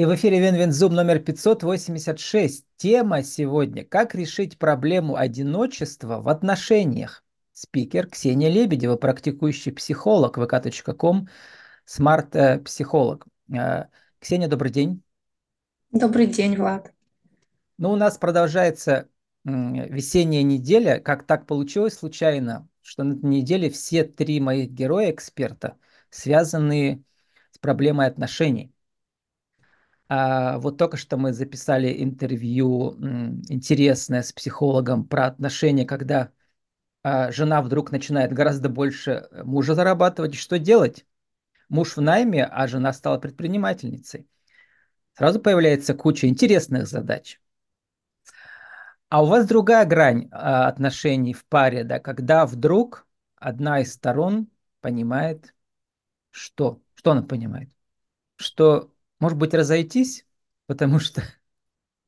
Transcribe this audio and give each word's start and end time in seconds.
И 0.00 0.04
в 0.06 0.14
эфире 0.14 0.40
WinWinZoom 0.40 0.94
номер 0.94 1.18
586. 1.18 2.64
Тема 2.78 3.22
сегодня 3.22 3.84
«Как 3.84 4.14
решить 4.14 4.58
проблему 4.58 5.16
одиночества 5.16 6.22
в 6.22 6.30
отношениях». 6.30 7.22
Спикер 7.52 8.06
Ксения 8.08 8.48
Лебедева, 8.48 8.96
практикующий 8.96 9.72
психолог 9.72 10.38
vk.com, 10.38 11.28
смарт-психолог. 11.84 13.26
Э, 13.52 13.88
Ксения, 14.18 14.48
добрый 14.48 14.72
день. 14.72 15.02
Добрый 15.92 16.28
день, 16.28 16.56
Влад. 16.56 16.94
Ну, 17.76 17.90
у 17.90 17.96
нас 17.96 18.16
продолжается 18.16 19.06
весенняя 19.44 20.42
неделя. 20.42 20.98
Как 20.98 21.26
так 21.26 21.44
получилось 21.44 21.98
случайно, 21.98 22.66
что 22.80 23.04
на 23.04 23.18
этой 23.18 23.26
неделе 23.26 23.68
все 23.68 24.04
три 24.04 24.40
моих 24.40 24.70
героя-эксперта 24.70 25.76
связаны 26.08 27.04
с 27.50 27.58
проблемой 27.58 28.06
отношений. 28.06 28.72
А, 30.12 30.58
вот 30.58 30.76
только 30.76 30.96
что 30.96 31.16
мы 31.16 31.32
записали 31.32 32.02
интервью 32.02 32.96
интересное 33.48 34.22
с 34.22 34.32
психологом 34.32 35.04
про 35.06 35.26
отношения, 35.26 35.84
когда 35.86 36.32
а, 37.04 37.30
жена 37.30 37.62
вдруг 37.62 37.92
начинает 37.92 38.32
гораздо 38.32 38.68
больше 38.68 39.28
э, 39.30 39.44
мужа 39.44 39.76
зарабатывать. 39.76 40.34
Что 40.34 40.58
делать? 40.58 41.06
Муж 41.68 41.96
в 41.96 42.00
найме, 42.00 42.44
а 42.44 42.66
жена 42.66 42.92
стала 42.92 43.18
предпринимательницей. 43.18 44.28
Сразу 45.16 45.38
появляется 45.38 45.94
куча 45.94 46.26
интересных 46.26 46.88
задач. 46.88 47.40
А 49.10 49.22
у 49.22 49.26
вас 49.26 49.46
другая 49.46 49.84
грань 49.86 50.28
а, 50.32 50.66
отношений 50.66 51.34
в 51.34 51.44
паре, 51.46 51.84
да, 51.84 52.00
когда 52.00 52.46
вдруг 52.46 53.06
одна 53.36 53.80
из 53.80 53.92
сторон 53.92 54.48
понимает, 54.80 55.54
что? 56.30 56.82
Что 56.94 57.12
она 57.12 57.22
понимает? 57.22 57.70
Что 58.34 58.90
может 59.20 59.38
быть, 59.38 59.54
разойтись, 59.54 60.26
потому 60.66 60.98
что 60.98 61.22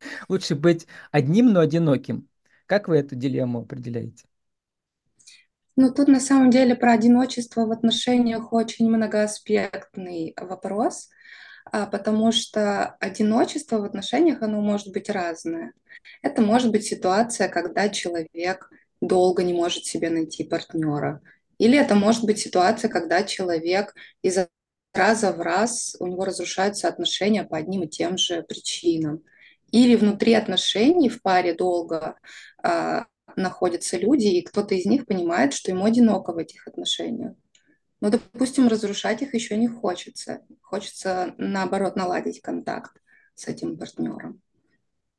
лучше 0.28 0.54
быть 0.54 0.86
одним, 1.10 1.52
но 1.52 1.60
одиноким. 1.60 2.28
Как 2.66 2.88
вы 2.88 2.96
эту 2.96 3.14
дилемму 3.14 3.60
определяете? 3.60 4.24
Ну, 5.76 5.92
тут 5.92 6.08
на 6.08 6.20
самом 6.20 6.50
деле 6.50 6.74
про 6.74 6.92
одиночество 6.92 7.64
в 7.64 7.70
отношениях 7.70 8.52
очень 8.52 8.90
многоаспектный 8.90 10.34
вопрос, 10.36 11.08
а, 11.64 11.86
потому 11.86 12.30
что 12.32 12.96
одиночество 13.00 13.78
в 13.78 13.84
отношениях, 13.84 14.42
оно 14.42 14.60
может 14.60 14.92
быть 14.92 15.08
разное. 15.08 15.72
Это 16.20 16.42
может 16.42 16.70
быть 16.70 16.84
ситуация, 16.84 17.48
когда 17.48 17.88
человек 17.88 18.70
долго 19.00 19.42
не 19.42 19.54
может 19.54 19.84
себе 19.84 20.10
найти 20.10 20.44
партнера. 20.44 21.22
Или 21.58 21.78
это 21.78 21.94
может 21.94 22.24
быть 22.24 22.38
ситуация, 22.38 22.90
когда 22.90 23.22
человек 23.22 23.94
из-за 24.22 24.48
раза 24.94 25.32
в 25.32 25.40
раз 25.40 25.96
у 26.00 26.06
него 26.06 26.24
разрушаются 26.24 26.88
отношения 26.88 27.44
по 27.44 27.56
одним 27.56 27.84
и 27.84 27.88
тем 27.88 28.18
же 28.18 28.42
причинам. 28.42 29.22
Или 29.70 29.96
внутри 29.96 30.34
отношений 30.34 31.08
в 31.08 31.22
паре 31.22 31.54
долго 31.54 32.16
э, 32.62 33.00
находятся 33.36 33.96
люди, 33.96 34.26
и 34.26 34.42
кто-то 34.42 34.74
из 34.74 34.84
них 34.84 35.06
понимает, 35.06 35.54
что 35.54 35.70
ему 35.70 35.84
одиноко 35.84 36.32
в 36.32 36.38
этих 36.38 36.66
отношениях. 36.68 37.34
Но, 38.00 38.10
допустим, 38.10 38.68
разрушать 38.68 39.22
их 39.22 39.32
еще 39.32 39.56
не 39.56 39.68
хочется. 39.68 40.40
Хочется, 40.60 41.34
наоборот, 41.38 41.96
наладить 41.96 42.42
контакт 42.42 42.92
с 43.34 43.46
этим 43.48 43.78
партнером. 43.78 44.42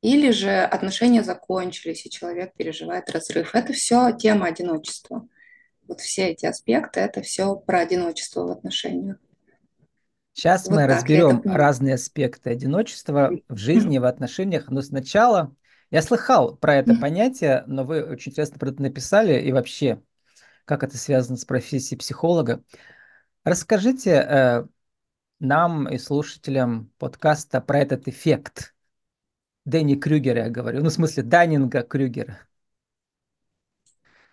Или 0.02 0.30
же 0.30 0.60
отношения 0.60 1.22
закончились, 1.22 2.04
и 2.04 2.10
человек 2.10 2.52
переживает 2.54 3.10
разрыв. 3.10 3.54
Это 3.54 3.72
все 3.72 4.12
тема 4.12 4.46
одиночества. 4.48 5.26
Вот 5.88 6.00
все 6.00 6.28
эти 6.28 6.44
аспекты, 6.44 7.00
это 7.00 7.22
все 7.22 7.56
про 7.56 7.80
одиночество 7.80 8.46
в 8.46 8.50
отношениях. 8.50 9.16
Сейчас 10.34 10.66
вот 10.66 10.74
мы 10.74 10.86
разберем 10.88 11.40
разные 11.44 11.94
аспекты 11.94 12.50
одиночества 12.50 13.30
в 13.48 13.56
жизни, 13.56 13.98
в 13.98 14.04
отношениях. 14.04 14.68
Но 14.68 14.82
сначала 14.82 15.54
я 15.90 16.02
слыхал 16.02 16.56
про 16.56 16.74
это 16.74 16.96
понятие, 16.96 17.62
но 17.68 17.84
вы 17.84 18.02
очень 18.02 18.32
интересно 18.32 18.58
про 18.58 18.70
это 18.70 18.82
написали 18.82 19.40
и 19.40 19.52
вообще, 19.52 20.02
как 20.64 20.82
это 20.82 20.98
связано 20.98 21.36
с 21.36 21.44
профессией 21.44 21.98
психолога. 21.98 22.64
Расскажите 23.44 24.10
э, 24.10 24.66
нам 25.38 25.88
и 25.88 25.98
слушателям 25.98 26.90
подкаста 26.98 27.60
про 27.60 27.78
этот 27.78 28.08
эффект. 28.08 28.74
Дэнни 29.64 29.94
Крюгера 29.94 30.44
я 30.44 30.50
говорю, 30.50 30.82
ну 30.82 30.88
в 30.88 30.92
смысле 30.92 31.22
Даннинга 31.22 31.82
Крюгера. 31.82 32.40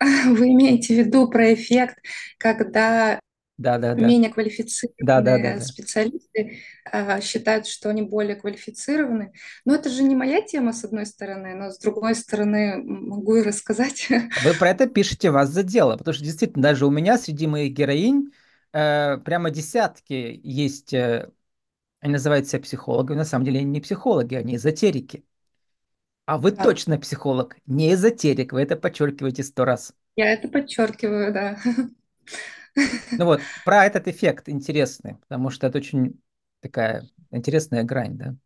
Вы 0.00 0.50
имеете 0.50 0.96
в 0.96 1.06
виду 1.06 1.28
про 1.28 1.54
эффект, 1.54 1.98
когда 2.38 3.20
да, 3.58 3.78
да, 3.78 3.94
да. 3.94 4.06
менее 4.06 4.30
квалифицированные 4.30 5.04
да, 5.04 5.20
да, 5.20 5.38
да, 5.38 5.54
да. 5.54 5.60
специалисты 5.60 6.58
а, 6.90 7.20
считают, 7.20 7.66
что 7.66 7.90
они 7.90 8.02
более 8.02 8.34
квалифицированы. 8.34 9.32
Но 9.64 9.74
это 9.74 9.88
же 9.88 10.02
не 10.02 10.14
моя 10.14 10.40
тема, 10.40 10.72
с 10.72 10.84
одной 10.84 11.06
стороны, 11.06 11.54
но 11.54 11.70
с 11.70 11.78
другой 11.78 12.14
стороны 12.14 12.82
могу 12.82 13.36
и 13.36 13.42
рассказать. 13.42 14.08
Вы 14.44 14.54
про 14.54 14.70
это 14.70 14.86
пишете 14.86 15.30
вас 15.30 15.50
за 15.50 15.62
дело, 15.62 15.96
потому 15.96 16.14
что 16.14 16.24
действительно 16.24 16.62
даже 16.62 16.86
у 16.86 16.90
меня 16.90 17.18
среди 17.18 17.46
моих 17.46 17.72
героинь 17.72 18.30
э, 18.72 19.18
прямо 19.18 19.50
десятки 19.50 20.40
есть, 20.42 20.94
э, 20.94 21.30
они 22.00 22.14
называют 22.14 22.48
себя 22.48 22.60
психологами, 22.60 23.18
на 23.18 23.24
самом 23.24 23.44
деле 23.44 23.60
они 23.60 23.70
не 23.70 23.80
психологи, 23.80 24.34
они 24.34 24.56
эзотерики. 24.56 25.24
А 26.24 26.38
вы 26.38 26.52
да. 26.52 26.62
точно 26.62 26.98
психолог, 26.98 27.56
не 27.66 27.92
эзотерик, 27.92 28.52
вы 28.52 28.62
это 28.62 28.76
подчеркиваете 28.76 29.42
сто 29.42 29.64
раз. 29.64 29.92
Я 30.16 30.32
это 30.32 30.48
подчеркиваю, 30.48 31.32
да. 31.32 31.58
Ну 32.74 33.24
вот, 33.24 33.40
про 33.64 33.84
этот 33.84 34.08
эффект 34.08 34.48
интересный, 34.48 35.16
потому 35.16 35.50
что 35.50 35.66
это 35.66 35.78
очень 35.78 36.20
такая 36.60 37.08
интересная 37.30 37.84
грань, 37.84 38.16
да? 38.16 38.36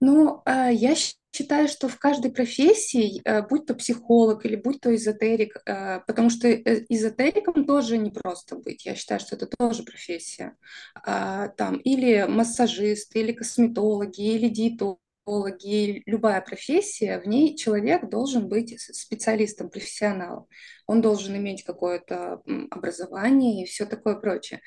Ну, 0.00 0.42
а, 0.44 0.68
я 0.70 0.94
считаю, 1.34 1.68
что 1.68 1.88
в 1.88 1.98
каждой 1.98 2.30
профессии, 2.30 3.20
э, 3.24 3.42
будь 3.46 3.66
то 3.66 3.74
психолог 3.74 4.44
или 4.44 4.56
будь 4.56 4.80
то 4.80 4.94
эзотерик, 4.94 5.56
э, 5.66 6.00
потому 6.06 6.28
что 6.30 6.48
э, 6.48 6.84
эзотериком 6.88 7.64
тоже 7.64 7.96
не 7.98 8.10
просто 8.10 8.56
быть, 8.56 8.84
я 8.84 8.94
считаю, 8.94 9.20
что 9.20 9.36
это 9.36 9.46
тоже 9.58 9.82
профессия. 9.82 10.56
А, 10.94 11.48
там 11.48 11.76
или 11.78 12.26
массажист, 12.28 13.16
или 13.16 13.32
косметологи, 13.32 14.20
или 14.20 14.48
диетологи, 14.48 14.98
психологи, 15.26 16.04
любая 16.06 16.40
профессия, 16.40 17.18
в 17.18 17.26
ней 17.26 17.56
человек 17.56 18.08
должен 18.08 18.48
быть 18.48 18.80
специалистом, 18.80 19.70
профессионалом. 19.70 20.46
Он 20.86 21.00
должен 21.00 21.36
иметь 21.36 21.64
какое-то 21.64 22.42
образование 22.70 23.64
и 23.64 23.66
все 23.66 23.86
такое 23.86 24.14
прочее. 24.14 24.60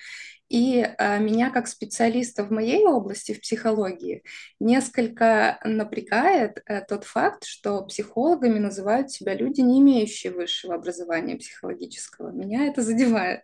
И 0.50 0.86
а, 0.98 1.18
меня 1.20 1.50
как 1.52 1.68
специалиста 1.68 2.44
в 2.44 2.52
моей 2.52 2.86
области, 2.86 3.34
в 3.34 3.40
психологии, 3.40 4.24
несколько 4.60 5.60
напрягает 5.64 6.62
а, 6.66 6.82
тот 6.82 7.06
факт, 7.06 7.46
что 7.46 7.86
психологами 7.86 8.60
называют 8.60 9.12
себя 9.12 9.36
люди, 9.36 9.62
не 9.62 9.80
имеющие 9.80 10.34
высшего 10.34 10.76
образования 10.76 11.38
психологического. 11.38 12.32
Меня 12.32 12.66
это 12.66 12.82
задевает, 12.82 13.44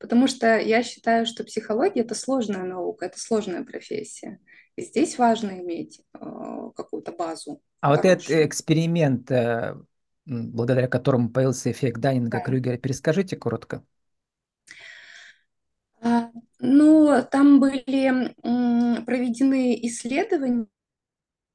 потому 0.00 0.26
что 0.26 0.58
я 0.58 0.82
считаю, 0.82 1.24
что 1.24 1.44
психология– 1.44 2.00
это 2.02 2.16
сложная 2.16 2.64
наука, 2.64 3.06
это 3.06 3.20
сложная 3.20 3.62
профессия. 3.62 4.40
Здесь 4.80 5.18
важно 5.18 5.60
иметь 5.60 6.00
э, 6.14 6.70
какую-то 6.76 7.12
базу. 7.12 7.60
А 7.80 7.88
хорошую. 7.88 8.14
вот 8.14 8.22
этот 8.22 8.46
эксперимент, 8.46 9.30
э, 9.30 9.74
благодаря 10.24 10.88
которому 10.88 11.30
появился 11.30 11.70
эффект 11.70 12.00
Даннинга-Крюгера, 12.00 12.72
да. 12.72 12.78
перескажите 12.78 13.36
коротко. 13.36 13.84
А, 16.00 16.30
ну, 16.60 17.24
там 17.30 17.60
были 17.60 18.34
проведены 19.04 19.78
исследования 19.82 20.66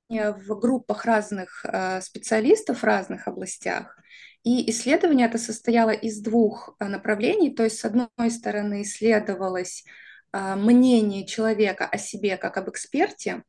в 0.09 0.59
группах 0.59 1.05
разных 1.05 1.66
э, 1.66 2.01
специалистов 2.01 2.79
в 2.79 2.84
разных 2.84 3.28
областях. 3.28 3.97
И 4.44 4.69
исследование 4.69 5.28
это 5.28 5.38
состояло 5.38 5.91
из 5.91 6.19
двух 6.19 6.75
э, 6.79 6.88
направлений. 6.88 7.53
То 7.53 7.63
есть, 7.63 7.79
с 7.79 7.85
одной 7.85 8.09
стороны, 8.29 8.81
исследовалось 8.81 9.85
мнение 10.34 11.26
человека 11.26 11.85
о 11.85 11.97
себе 11.97 12.38
как 12.38 12.58
об 12.58 12.70
эксперте, 12.70 13.44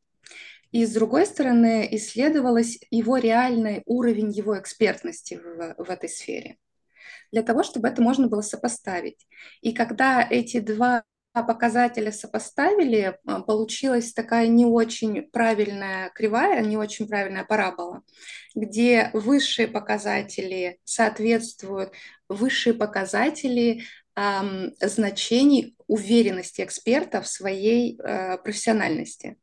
и 0.71 0.85
с 0.85 0.93
другой 0.93 1.25
стороны 1.25 1.89
исследовалось 1.93 2.81
его 2.91 3.17
реальный 3.17 3.83
уровень 3.87 4.31
его 4.31 4.59
экспертности 4.59 5.35
в, 5.35 5.75
в 5.79 5.89
этой 5.89 6.09
сфере, 6.09 6.59
для 7.31 7.43
того, 7.43 7.63
чтобы 7.63 7.89
это 7.89 8.03
можно 8.03 8.27
было 8.27 8.41
сопоставить. 8.41 9.27
И 9.61 9.73
когда 9.73 10.27
эти 10.29 10.59
два 10.59 11.05
показателя 11.33 12.13
сопоставили, 12.13 13.19
а, 13.27 13.41
получилась 13.43 14.13
такая 14.13 14.47
не 14.47 14.67
очень 14.67 15.23
правильная 15.31 16.11
кривая, 16.11 16.61
не 16.61 16.77
очень 16.77 17.09
правильная 17.09 17.45
парабола, 17.45 18.03
где 18.55 19.11
высшие 19.13 19.67
показатели 19.67 20.79
соответствуют, 20.85 21.93
высшие 22.29 22.75
показатели 22.75 23.85
эм, 24.17 24.75
значений 24.81 25.77
уверенности 25.87 26.63
эксперта 26.63 27.21
в 27.21 27.29
своей 27.29 27.99
э, 27.99 28.39
профессиональности. 28.39 29.37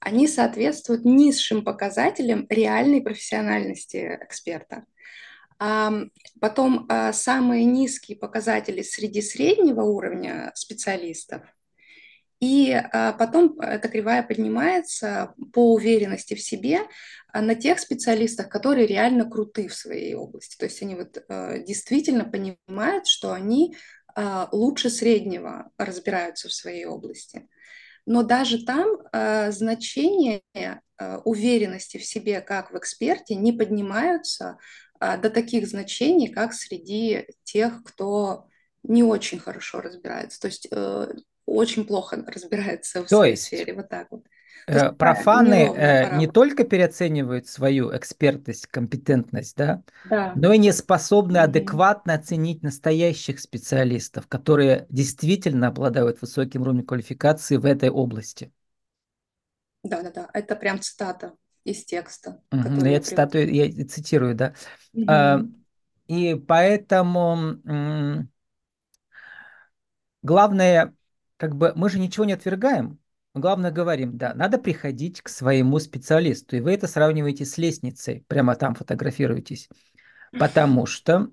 Они 0.00 0.28
соответствуют 0.28 1.04
низшим 1.04 1.64
показателям 1.64 2.46
реальной 2.50 3.00
профессиональности 3.00 4.18
эксперта. 4.20 4.84
Потом 6.40 6.86
а, 6.88 7.12
самые 7.12 7.64
низкие 7.64 8.18
показатели 8.18 8.82
среди 8.82 9.22
среднего 9.22 9.82
уровня 9.82 10.50
специалистов 10.54 11.42
И 12.40 12.72
а, 12.72 13.12
потом 13.12 13.58
эта 13.60 13.88
кривая 13.88 14.22
поднимается 14.22 15.32
по 15.52 15.72
уверенности 15.72 16.34
в 16.34 16.42
себе 16.42 16.80
а, 17.32 17.40
на 17.40 17.54
тех 17.54 17.78
специалистах, 17.78 18.48
которые 18.48 18.86
реально 18.86 19.30
круты 19.30 19.68
в 19.68 19.74
своей 19.74 20.14
области. 20.14 20.56
То 20.58 20.66
есть 20.66 20.82
они 20.82 20.96
вот 20.96 21.24
а, 21.28 21.58
действительно 21.58 22.24
понимают, 22.24 23.06
что 23.06 23.32
они 23.32 23.76
лучше 24.52 24.90
среднего 24.90 25.70
разбираются 25.76 26.48
в 26.48 26.52
своей 26.52 26.84
области. 26.84 27.48
Но 28.06 28.22
даже 28.22 28.64
там 28.64 28.98
э, 29.12 29.50
значения 29.50 30.42
э, 30.54 31.18
уверенности 31.24 31.96
в 31.96 32.04
себе 32.04 32.40
как 32.40 32.70
в 32.70 32.78
эксперте 32.78 33.34
не 33.34 33.52
поднимаются 33.52 34.58
э, 35.00 35.16
до 35.18 35.30
таких 35.30 35.66
значений, 35.66 36.28
как 36.28 36.52
среди 36.52 37.26
тех, 37.44 37.82
кто 37.82 38.46
не 38.82 39.02
очень 39.02 39.38
хорошо 39.38 39.80
разбирается, 39.80 40.38
то 40.40 40.48
есть 40.48 40.68
э, 40.70 41.14
очень 41.46 41.86
плохо 41.86 42.22
разбирается 42.26 43.00
в 43.00 43.08
То 43.08 43.16
своей 43.16 43.32
есть 43.32 43.44
сфере, 43.44 43.72
вот 43.74 43.88
так 43.88 44.08
вот. 44.10 44.24
Есть 44.66 44.84
э, 44.84 44.92
профаны 44.92 45.72
э, 45.74 46.16
не 46.18 46.26
только 46.26 46.64
переоценивают 46.64 47.46
свою 47.46 47.94
экспертность, 47.96 48.66
компетентность, 48.66 49.56
да, 49.56 49.82
Да. 50.04 50.32
но 50.36 50.52
и 50.52 50.58
не 50.58 50.72
способны 50.72 51.38
адекватно 51.38 52.14
оценить 52.14 52.62
настоящих 52.62 53.40
специалистов, 53.40 54.26
которые 54.26 54.86
действительно 54.88 55.68
обладают 55.68 56.20
высоким 56.20 56.62
уровнем 56.62 56.84
квалификации 56.84 57.56
в 57.56 57.66
этой 57.66 57.90
области. 57.90 58.52
Да-да-да, 59.82 60.30
это 60.32 60.56
прям 60.56 60.80
цитата 60.80 61.34
из 61.64 61.84
текста, 61.84 62.40
который 62.50 62.92
Я 62.92 63.00
цитату, 63.00 63.38
я 63.38 63.86
цитирую, 63.86 64.34
да. 64.34 64.54
А, 65.06 65.38
Мгм. 65.38 65.64
И 66.06 66.34
поэтому 66.34 67.36
главное, 70.22 70.94
как 71.36 71.56
бы 71.56 71.72
мы 71.76 71.88
же 71.90 71.98
ничего 71.98 72.24
не 72.24 72.32
отвергаем, 72.34 72.98
мы 73.34 73.40
главное 73.40 73.72
говорим, 73.72 74.16
да, 74.16 74.32
надо 74.34 74.58
приходить 74.58 75.20
к 75.20 75.28
своему 75.28 75.80
специалисту, 75.80 76.56
и 76.56 76.60
вы 76.60 76.72
это 76.72 76.86
сравниваете 76.86 77.44
с 77.44 77.58
лестницей, 77.58 78.24
прямо 78.28 78.54
там 78.54 78.76
фотографируетесь, 78.76 79.68
потому 80.30 80.86
что 80.86 81.30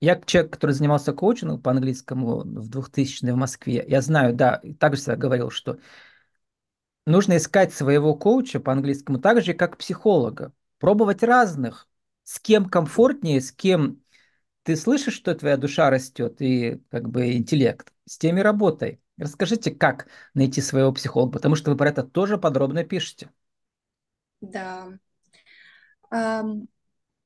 я 0.00 0.20
человек, 0.20 0.52
который 0.52 0.72
занимался 0.72 1.12
коучингом 1.12 1.62
по 1.62 1.70
английскому 1.70 2.40
в 2.40 2.68
2000 2.68 3.30
в 3.30 3.36
Москве, 3.36 3.84
я 3.86 4.00
знаю, 4.00 4.34
да, 4.34 4.60
также 4.80 5.00
всегда 5.00 5.16
говорил, 5.16 5.50
что 5.50 5.78
нужно 7.06 7.36
искать 7.36 7.72
своего 7.72 8.16
коуча 8.16 8.58
по 8.58 8.72
английскому 8.72 9.20
так 9.20 9.40
же, 9.40 9.54
как 9.54 9.78
психолога, 9.78 10.52
пробовать 10.78 11.22
разных, 11.22 11.88
с 12.24 12.40
кем 12.40 12.68
комфортнее, 12.68 13.40
с 13.40 13.52
кем 13.52 14.02
ты 14.64 14.74
слышишь, 14.74 15.14
что 15.14 15.34
твоя 15.36 15.56
душа 15.56 15.88
растет 15.88 16.40
и 16.40 16.82
как 16.90 17.08
бы 17.08 17.34
интеллект, 17.34 17.92
с 18.06 18.18
теми 18.18 18.40
работай. 18.40 19.00
Расскажите, 19.18 19.70
как 19.72 20.08
найти 20.34 20.60
своего 20.60 20.92
психолога, 20.92 21.32
потому 21.32 21.54
что 21.56 21.70
вы 21.70 21.76
про 21.76 21.88
это 21.90 22.02
тоже 22.04 22.38
подробно 22.38 22.84
пишете. 22.84 23.30
Да. 24.40 24.98
Ам, 26.10 26.68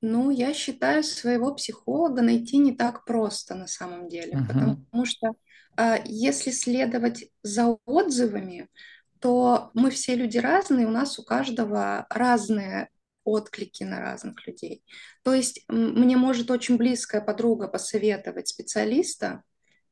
Ну, 0.03 0.31
я 0.31 0.55
считаю, 0.55 1.05
своего 1.05 1.55
психолога 1.55 2.23
найти 2.23 2.59
не 2.59 2.73
так 2.77 3.05
просто 3.07 3.55
на 3.57 3.67
самом 3.69 4.09
деле, 4.09 4.43
потому 4.47 4.77
Мгм. 4.77 4.87
что 5.05 5.33
а, 5.77 5.99
если 6.07 6.53
следовать 6.53 7.31
за 7.43 7.79
отзывами, 7.87 8.69
то 9.21 9.71
мы 9.75 9.91
все 9.91 10.17
люди 10.17 10.39
разные, 10.39 10.87
у 10.87 10.91
нас 10.91 11.19
у 11.19 11.25
каждого 11.25 12.07
разные 12.11 12.91
отклики 13.25 13.85
на 13.85 14.01
разных 14.01 14.47
людей. 14.47 14.85
То 15.25 15.35
есть 15.35 15.65
мне 15.69 16.17
может 16.19 16.51
очень 16.51 16.77
близкая 16.79 17.23
подруга 17.23 17.69
посоветовать 17.69 18.49
специалиста, 18.49 19.43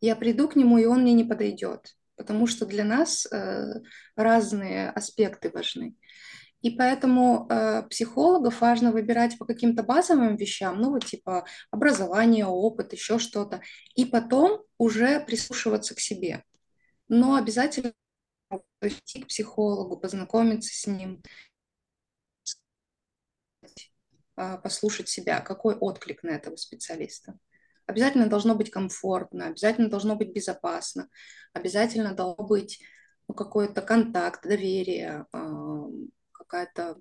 я 0.06 0.16
приду 0.16 0.48
к 0.48 0.56
нему, 0.56 0.78
и 0.78 0.86
он 0.86 1.02
мне 1.02 1.12
не 1.12 1.24
подойдет, 1.24 1.96
потому 2.16 2.46
что 2.46 2.64
для 2.64 2.84
нас 2.84 3.26
э, 3.26 3.82
разные 4.14 4.90
аспекты 4.90 5.50
важны. 5.50 5.96
И 6.62 6.70
поэтому 6.70 7.46
э, 7.48 7.82
психологов 7.88 8.60
важно 8.60 8.90
выбирать 8.90 9.38
по 9.38 9.44
каким-то 9.44 9.82
базовым 9.82 10.36
вещам, 10.36 10.80
ну 10.80 10.90
вот 10.90 11.04
типа 11.04 11.44
образование, 11.70 12.46
опыт, 12.46 12.92
еще 12.92 13.18
что-то, 13.18 13.60
и 13.94 14.04
потом 14.04 14.62
уже 14.78 15.20
прислушиваться 15.20 15.94
к 15.94 16.00
себе. 16.00 16.42
Но 17.08 17.36
обязательно 17.36 17.92
идти 18.80 19.22
к 19.22 19.28
психологу, 19.28 19.96
познакомиться 19.96 20.74
с 20.74 20.86
ним, 20.86 21.22
э, 24.36 24.58
послушать 24.58 25.08
себя, 25.08 25.40
какой 25.40 25.74
отклик 25.74 26.22
на 26.22 26.30
этого 26.30 26.56
специалиста. 26.56 27.38
Обязательно 27.86 28.28
должно 28.28 28.54
быть 28.54 28.70
комфортно, 28.70 29.46
обязательно 29.46 29.88
должно 29.88 30.16
быть 30.16 30.32
безопасно, 30.32 31.08
обязательно 31.52 32.14
должно 32.14 32.44
быть 32.44 32.80
ну, 33.28 33.34
какой-то 33.34 33.80
контакт, 33.82 34.42
доверие, 34.42 35.26
э, 35.32 35.84
какая-то 36.32 36.96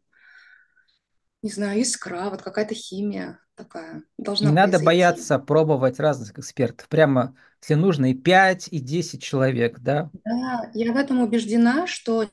не 1.42 1.52
знаю, 1.52 1.80
искра, 1.80 2.30
вот 2.32 2.42
какая-то 2.42 2.74
химия 2.74 3.40
такая 3.54 4.04
Не 4.20 4.24
должна 4.24 4.52
надо 4.52 4.64
произойти. 4.64 4.86
бояться 4.86 5.40
пробовать 5.40 6.00
разных 6.00 6.38
экспертов. 6.38 6.88
Прямо, 6.88 7.36
если 7.62 7.76
нужно, 7.76 8.12
и 8.12 8.14
5, 8.16 8.68
и 8.70 8.80
10 8.80 9.22
человек, 9.22 9.80
да. 9.80 10.10
Да, 10.26 10.72
я 10.74 10.92
в 10.92 10.98
этом 10.98 11.22
убеждена, 11.22 11.86
что 11.88 12.28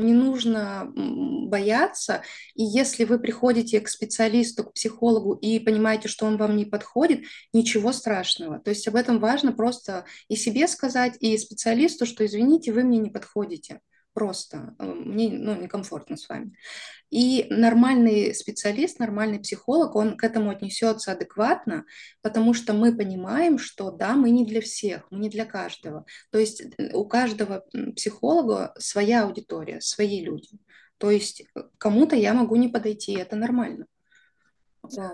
не 0.00 0.12
нужно 0.12 0.90
бояться, 0.94 2.22
и 2.54 2.64
если 2.64 3.04
вы 3.04 3.18
приходите 3.18 3.80
к 3.80 3.88
специалисту, 3.88 4.64
к 4.64 4.74
психологу 4.74 5.34
и 5.34 5.58
понимаете, 5.58 6.08
что 6.08 6.26
он 6.26 6.36
вам 6.36 6.56
не 6.56 6.64
подходит, 6.64 7.24
ничего 7.52 7.92
страшного. 7.92 8.58
То 8.58 8.70
есть 8.70 8.86
об 8.88 8.96
этом 8.96 9.20
важно 9.20 9.52
просто 9.52 10.04
и 10.28 10.36
себе 10.36 10.68
сказать, 10.68 11.16
и 11.20 11.36
специалисту, 11.38 12.06
что 12.06 12.24
извините, 12.24 12.72
вы 12.72 12.84
мне 12.84 12.98
не 12.98 13.10
подходите. 13.10 13.80
Просто 14.12 14.74
э, 14.78 14.84
мне 14.84 15.30
ну, 15.30 15.54
некомфортно 15.54 16.16
с 16.16 16.28
вами. 16.28 16.52
И 17.10 17.46
нормальный 17.50 18.34
специалист, 18.34 18.98
нормальный 18.98 19.38
психолог, 19.40 19.94
он 19.94 20.16
к 20.16 20.24
этому 20.24 20.50
отнесется 20.50 21.12
адекватно, 21.12 21.84
потому 22.22 22.54
что 22.54 22.72
мы 22.72 22.96
понимаем, 22.96 23.58
что 23.58 23.90
да, 23.90 24.14
мы 24.14 24.30
не 24.30 24.44
для 24.44 24.60
всех, 24.60 25.06
мы 25.10 25.18
не 25.18 25.28
для 25.28 25.44
каждого. 25.44 26.04
То 26.30 26.38
есть 26.38 26.62
э, 26.62 26.92
у 26.92 27.04
каждого 27.04 27.64
психолога 27.94 28.74
своя 28.78 29.24
аудитория, 29.24 29.80
свои 29.80 30.24
люди. 30.24 30.58
То 30.98 31.10
есть 31.10 31.42
э, 31.54 31.62
кому-то 31.78 32.16
я 32.16 32.34
могу 32.34 32.56
не 32.56 32.68
подойти, 32.68 33.12
это 33.14 33.36
нормально. 33.36 33.86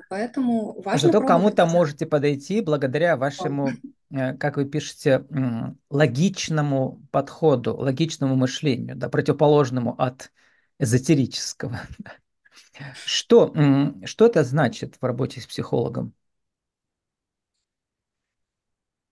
Поэтому 0.08 0.80
важно 0.82 1.12
Зато 1.12 1.26
кому-то 1.26 1.66
можете 1.66 2.06
подойти 2.06 2.60
благодаря 2.60 3.16
вашему, 3.16 3.70
как 4.10 4.56
вы 4.56 4.64
пишете, 4.66 5.26
логичному 5.90 7.02
подходу, 7.10 7.76
логичному 7.76 8.36
мышлению, 8.36 8.96
да, 8.96 9.08
противоположному 9.08 10.00
от 10.00 10.32
эзотерического. 10.78 11.80
Что, 13.06 13.54
что 14.04 14.26
это 14.26 14.44
значит 14.44 14.96
в 15.00 15.04
работе 15.04 15.40
с 15.40 15.46
психологом? 15.46 16.14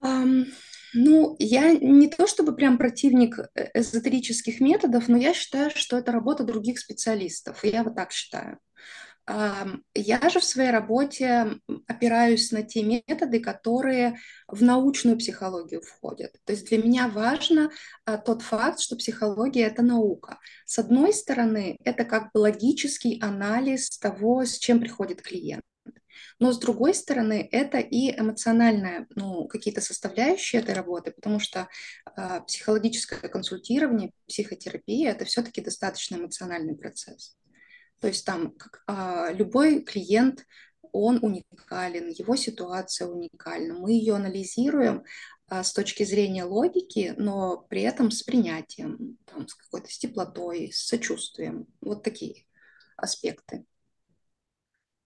Ам, 0.01 0.45
ну, 0.93 1.37
я 1.39 1.73
не 1.73 2.09
то 2.09 2.27
чтобы 2.27 2.55
прям 2.55 2.79
противник 2.79 3.39
э- 3.55 3.71
эзотерических 3.75 4.61
методов, 4.61 5.09
но 5.09 5.17
я 5.17 5.33
считаю, 5.35 5.71
что 5.75 5.97
это 5.99 6.13
работа 6.13 6.45
других 6.45 6.79
специалистов. 6.79 7.65
Я 7.65 7.83
вот 7.85 7.95
так 7.97 8.13
считаю. 8.13 8.59
Я 9.27 10.29
же 10.29 10.41
в 10.41 10.45
своей 10.45 10.71
работе 10.71 11.59
опираюсь 11.87 12.53
на 12.53 12.63
те 12.63 12.83
методы, 12.83 13.41
которые 13.41 14.19
в 14.49 14.63
научную 14.63 15.17
психологию 15.17 15.81
входят. 15.81 16.35
То 16.45 16.53
есть 16.53 16.69
для 16.69 16.83
меня 16.83 17.09
важно 17.09 17.71
а, 18.05 18.19
тот 18.19 18.43
факт, 18.43 18.81
что 18.81 18.97
психология– 18.97 19.67
это 19.67 19.83
наука. 19.83 20.39
С 20.67 20.79
одной 20.79 21.15
стороны, 21.15 21.79
это 21.85 22.05
как 22.05 22.33
бы 22.33 22.39
логический 22.39 23.19
анализ 23.23 23.99
того, 23.99 24.45
с 24.45 24.59
чем 24.59 24.81
приходит 24.81 25.23
клиент. 25.23 25.63
Но 26.39 26.53
с 26.53 26.59
другой 26.59 26.95
стороны, 26.95 27.49
это 27.51 27.79
и 27.79 28.11
эмоциональная, 28.11 29.07
ну, 29.15 29.47
какие-то 29.49 29.81
составляющие 29.81 30.61
этой 30.61 30.75
работы, 30.75 31.13
потому 31.13 31.39
что 31.41 31.69
а, 32.05 32.41
психологическое 32.41 33.29
консультирование, 33.29 34.11
психотерапия– 34.29 35.13
это 35.13 35.25
все-таки 35.25 35.63
достаточно 35.63 36.17
эмоциональный 36.17 36.77
процесс. 36.77 37.37
То 38.05 38.09
есть 38.09 38.27
там 38.27 38.53
а, 38.87 39.33
любой 39.33 39.81
клиент, 39.83 40.45
он 40.93 41.21
уникален, 41.23 42.11
его 42.11 42.37
ситуация 42.37 43.09
уникальна. 43.09 43.73
Мы 43.73 43.93
ее 43.93 44.17
анализируем 44.17 45.05
а, 45.49 45.65
с 45.65 45.73
точки 45.73 46.03
зрения 46.03 46.45
логики, 46.45 47.15
но 47.17 47.65
при 47.71 47.81
этом 47.81 48.11
с 48.11 48.23
принятием, 48.23 49.17
там, 49.25 49.49
с 49.49 49.55
какой-то 49.55 49.91
с 49.91 49.97
теплотой, 49.97 50.71
с 50.71 50.87
сочувствием. 50.87 51.67
Вот 51.81 52.03
такие 52.03 52.45
аспекты. 52.99 53.65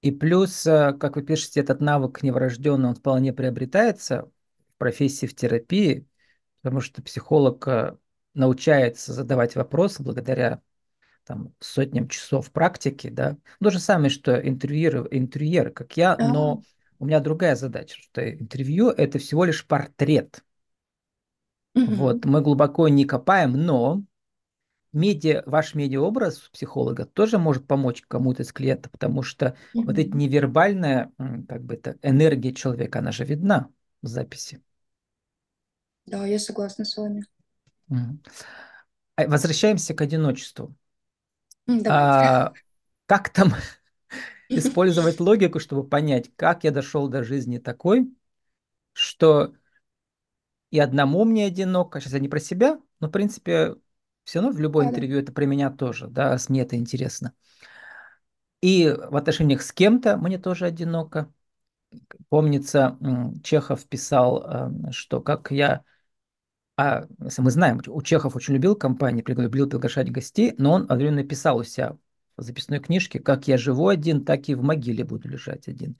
И 0.01 0.11
плюс, 0.11 0.67
э, 0.67 0.93
как 0.99 1.15
вы 1.15 1.23
пишете, 1.23 1.61
этот 1.61 1.81
навык 1.81 2.25
неврожденный, 2.25 2.89
он 2.89 2.97
вполне 2.97 3.33
приобретается 3.33 4.29
в 4.75 4.79
профессии 4.79 5.27
в 5.27 5.37
терапии, 5.37 6.09
потому 6.63 6.81
что 6.81 7.01
психолог 7.01 7.65
научается 8.35 9.13
задавать 9.13 9.55
вопросы 9.55 10.03
благодаря 10.03 10.63
там, 11.29 11.55
сотням 11.61 12.09
часов 12.09 12.51
практики, 12.51 13.09
да. 13.11 13.37
То 13.63 13.71
же 13.71 13.79
самое, 13.81 14.11
что 14.11 14.35
интервьюеры, 14.37 15.07
интервьюеры, 15.11 15.71
как 15.71 15.97
я, 15.97 16.17
Да. 16.19 16.27
но 16.27 16.65
у 16.99 17.07
меня 17.07 17.21
другая 17.21 17.55
задача, 17.55 17.97
что 18.01 18.29
интервью– 18.31 18.89
это 18.89 19.19
всего 19.19 19.45
лишь 19.45 19.67
портрет. 19.67 20.43
Вот, 21.87 22.25
мы 22.25 22.43
глубоко 22.43 22.89
не 22.89 23.05
копаем, 23.07 23.53
но 23.53 24.03
медиа, 24.93 25.43
ваш 25.47 25.75
медиаобраз 25.75 26.39
психолога 26.53 27.07
тоже 27.07 27.39
может 27.39 27.67
помочь 27.67 28.03
кому-то 28.09 28.43
из 28.43 28.53
клиентов, 28.53 28.93
потому 28.93 29.23
что 29.23 29.57
вот 29.75 29.99
эта 29.99 30.17
невербальная 30.17 31.13
как 31.49 31.65
бы 31.65 31.75
это 31.75 31.97
энергия 32.03 32.55
человека, 32.55 33.01
она 33.01 33.13
же 33.13 33.25
видна 33.25 33.71
в 34.03 34.09
записи. 34.09 34.63
Да, 36.07 36.27
я 36.27 36.41
согласна 36.41 36.85
с 36.85 36.97
вами. 36.97 37.23
А, 39.17 39.27
возвращаемся 39.27 39.95
к 39.95 40.01
одиночеству. 40.01 40.75
А, 41.87 42.57
как 43.07 43.31
там 43.31 43.53
использовать 44.55 45.21
логику, 45.21 45.61
чтобы 45.61 45.85
понять, 45.89 46.31
как 46.37 46.65
я 46.65 46.71
дошел 46.73 47.09
до 47.09 47.25
жизни 47.25 47.59
такой, 47.59 48.13
что 48.95 49.55
и 50.71 50.79
одному 50.79 51.25
мне 51.25 51.47
одиноко, 51.47 52.01
сейчас 52.01 52.13
я 52.15 52.19
не 52.21 52.29
про 52.29 52.41
себя, 52.41 52.81
но, 53.01 53.09
в 53.09 53.11
принципе, 53.11 53.77
все 54.25 54.41
равно 54.41 54.55
в 54.57 54.61
любое 54.61 54.85
Да, 54.85 54.87
интервью 54.87 55.19
это 55.19 55.33
про 55.33 55.45
меня 55.47 55.71
тоже, 55.71 56.09
да, 56.09 56.37
мне 56.49 56.63
это 56.63 56.77
интересно. 56.77 57.33
И 58.61 58.89
в 58.91 59.17
отношениях 59.17 59.63
с 59.63 59.73
кем-то 59.73 60.17
мне 60.17 60.39
тоже 60.39 60.67
одиноко. 60.67 61.33
Помнится, 62.29 62.99
Чехов 63.45 63.87
писал, 63.87 64.45
э, 64.89 64.93
что 64.93 65.21
как 65.21 65.51
я... 65.51 65.85
А, 66.81 67.09
мы 67.39 67.51
знаем, 67.51 67.81
у 67.89 68.03
Чехов 68.03 68.37
очень 68.37 68.55
любил 68.55 68.77
компании, 68.77 69.25
любил 69.27 69.69
приглашать 69.69 70.13
гостей, 70.13 70.55
но 70.59 70.75
он 70.75 70.83
одновременно 70.83 71.25
писал 71.25 71.59
у 71.59 71.65
себя 71.65 71.99
в 72.37 72.43
записной 72.43 72.79
книжке, 72.79 73.19
как 73.19 73.49
я 73.49 73.59
живу 73.59 73.89
один, 73.89 74.25
так 74.25 74.49
и 74.49 74.55
в 74.55 74.63
могиле 74.63 75.03
буду 75.03 75.29
лежать 75.29 75.67
один. 75.67 75.97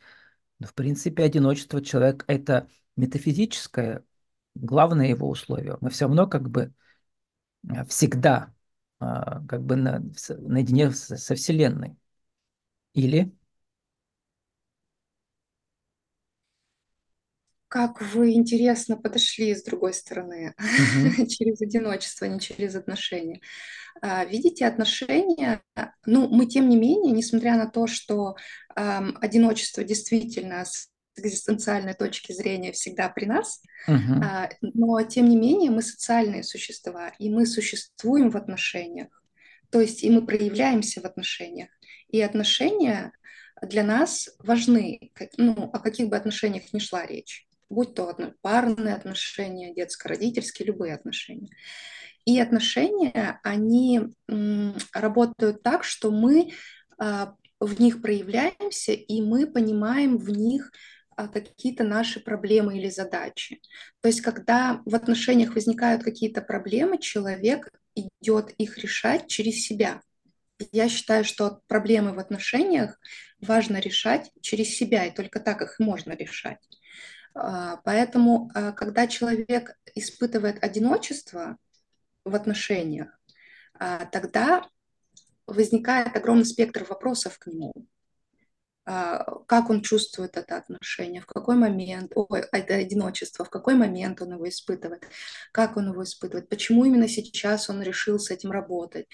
Но, 0.61 0.69
в 0.69 0.75
принципе, 0.75 1.25
одиночество 1.25 1.83
человека– 1.83 2.25
это 2.29 2.69
метафизическое, 2.95 4.05
главное 4.55 5.09
его 5.09 5.29
условие. 5.29 5.79
Мы 5.81 5.91
все 5.91 6.05
равно 6.05 6.29
как 6.29 6.49
бы 6.49 6.73
э, 7.69 7.85
всегда 7.87 8.55
а, 9.01 9.45
как 9.49 9.65
бы 9.65 9.75
на, 9.75 10.01
наедине 10.29 10.93
со 10.93 11.35
Вселенной. 11.35 11.97
Или? 12.95 13.33
Как 17.69 18.01
вы 18.01 18.33
интересно 18.33 18.97
подошли 18.97 19.55
с 19.55 19.63
другой 19.63 19.93
стороны, 19.93 20.55
Угу. 20.59 21.27
через 21.29 21.61
одиночество, 21.61 22.25
не 22.25 22.41
через 22.41 22.75
отношения. 22.75 23.41
А, 24.01 24.25
видите, 24.25 24.67
отношения, 24.67 25.61
ну, 26.07 26.29
мы 26.29 26.47
тем 26.47 26.69
не 26.69 26.77
менее, 26.77 27.13
несмотря 27.13 27.57
на 27.57 27.69
то, 27.69 27.87
что 27.87 28.37
эм, 28.77 29.19
одиночество 29.21 29.85
действительно 29.85 30.65
с 30.65 30.89
экзистенциальной 31.17 31.95
точки 31.95 32.33
зрения 32.33 32.73
всегда 32.73 33.09
при 33.09 33.27
нас, 33.27 33.61
Угу. 33.87 34.23
а, 34.23 34.49
но 34.61 35.03
тем 35.03 35.29
не 35.29 35.37
менее 35.37 35.71
мы 35.71 35.83
социальные 35.83 36.45
существа, 36.45 37.13
и 37.19 37.29
мы 37.29 37.45
существуем 37.45 38.31
в 38.31 38.37
отношениях, 38.37 39.09
то 39.71 39.81
есть 39.81 40.03
и 40.05 40.11
мы 40.11 40.25
проявляемся 40.25 41.01
в 41.01 41.05
отношениях. 41.05 41.69
И 42.09 42.21
отношения 42.23 43.13
для 43.61 43.83
нас 43.83 44.31
важны, 44.39 45.11
ну, 45.37 45.65
о 45.73 45.79
каких 45.81 46.09
бы 46.09 46.17
отношениях 46.17 46.73
ни 46.73 46.79
шла 46.79 47.05
речь 47.05 47.48
будь 47.71 47.95
то 47.95 48.17
парные 48.41 48.95
отношения, 48.95 49.75
детско-родительские, 49.75 50.67
любые 50.67 50.95
отношения. 50.95 51.51
И 52.25 52.41
отношения, 52.41 53.41
они 53.43 54.03
работают 54.93 55.63
так, 55.63 55.85
что 55.85 56.11
мы 56.11 56.53
а, 56.99 57.35
в 57.61 57.81
них 57.81 58.03
проявляемся, 58.03 58.93
и 58.93 59.23
мы 59.23 59.47
понимаем 59.47 60.19
в 60.19 60.29
них 60.31 60.71
а, 61.17 61.29
какие-то 61.29 61.85
наши 61.85 62.21
проблемы 62.21 62.79
или 62.79 62.91
задачи. 62.91 63.61
То 64.01 64.09
есть, 64.09 64.21
когда 64.21 64.83
в 64.85 64.95
отношениях 64.95 65.55
возникают 65.55 66.05
какие-то 66.05 66.43
проблемы, 66.43 66.99
человек 66.99 67.71
идет 67.95 68.51
их 68.59 68.79
решать 68.79 69.27
через 69.27 69.67
себя. 69.67 70.01
Я 70.73 70.89
считаю, 70.89 71.25
что 71.25 71.61
проблемы 71.67 72.13
в 72.13 72.19
отношениях 72.19 72.99
важно 73.41 73.79
решать 73.79 74.31
через 74.41 74.77
себя, 74.77 75.07
и 75.07 75.15
только 75.15 75.41
так 75.41 75.63
их 75.63 75.79
можно 75.79 76.13
решать. 76.13 76.59
А, 77.41 77.77
поэтому, 77.85 78.51
а, 78.55 78.73
когда 78.73 79.07
человек 79.07 79.79
испытывает 79.95 80.63
одиночество 80.63 81.57
в 82.25 82.35
отношениях, 82.35 83.19
а, 83.75 84.07
тогда 84.07 84.69
возникает 85.47 86.17
огромный 86.17 86.45
спектр 86.45 86.85
вопросов 86.85 87.39
к 87.39 87.47
нему. 87.47 87.73
Как 89.47 89.69
он 89.69 89.83
чувствует 89.83 90.39
это 90.39 90.57
отношение, 90.57 91.21
в 91.21 91.27
какой 91.27 91.57
момент, 91.57 92.13
ой, 92.15 92.45
это 92.53 92.75
одиночество, 92.75 93.45
в 93.45 93.51
какой 93.51 93.75
момент 93.75 94.23
он 94.23 94.33
его 94.33 94.49
испытывает, 94.49 95.07
как 95.53 95.77
он 95.77 95.91
его 95.91 96.03
испытывает, 96.05 96.49
почему 96.49 96.87
именно 96.87 97.07
сейчас 97.07 97.69
он 97.69 97.83
решил 97.83 98.19
с 98.19 98.31
этим 98.31 98.51
работать. 98.51 99.07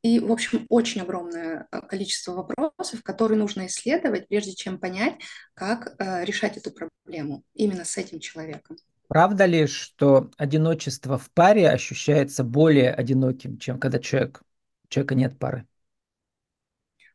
И, 0.00 0.20
в 0.20 0.32
общем, 0.32 0.64
очень 0.70 1.02
огромное 1.02 1.68
количество 1.90 2.32
вопросов, 2.32 3.02
которые 3.02 3.36
нужно 3.38 3.66
исследовать, 3.66 4.26
прежде 4.28 4.54
чем 4.54 4.78
понять, 4.78 5.16
как 5.52 5.94
решать 5.98 6.56
эту 6.56 6.70
проблему 6.70 7.42
именно 7.52 7.84
с 7.84 7.98
этим 7.98 8.20
человеком. 8.20 8.78
Правда 9.08 9.44
ли, 9.44 9.66
что 9.66 10.30
одиночество 10.38 11.18
в 11.18 11.30
паре 11.30 11.68
ощущается 11.68 12.42
более 12.42 12.90
одиноким, 12.90 13.58
чем 13.58 13.78
когда 13.78 13.98
человек, 13.98 14.40
у 14.84 14.88
человека 14.88 15.14
нет 15.14 15.38
пары? 15.38 15.67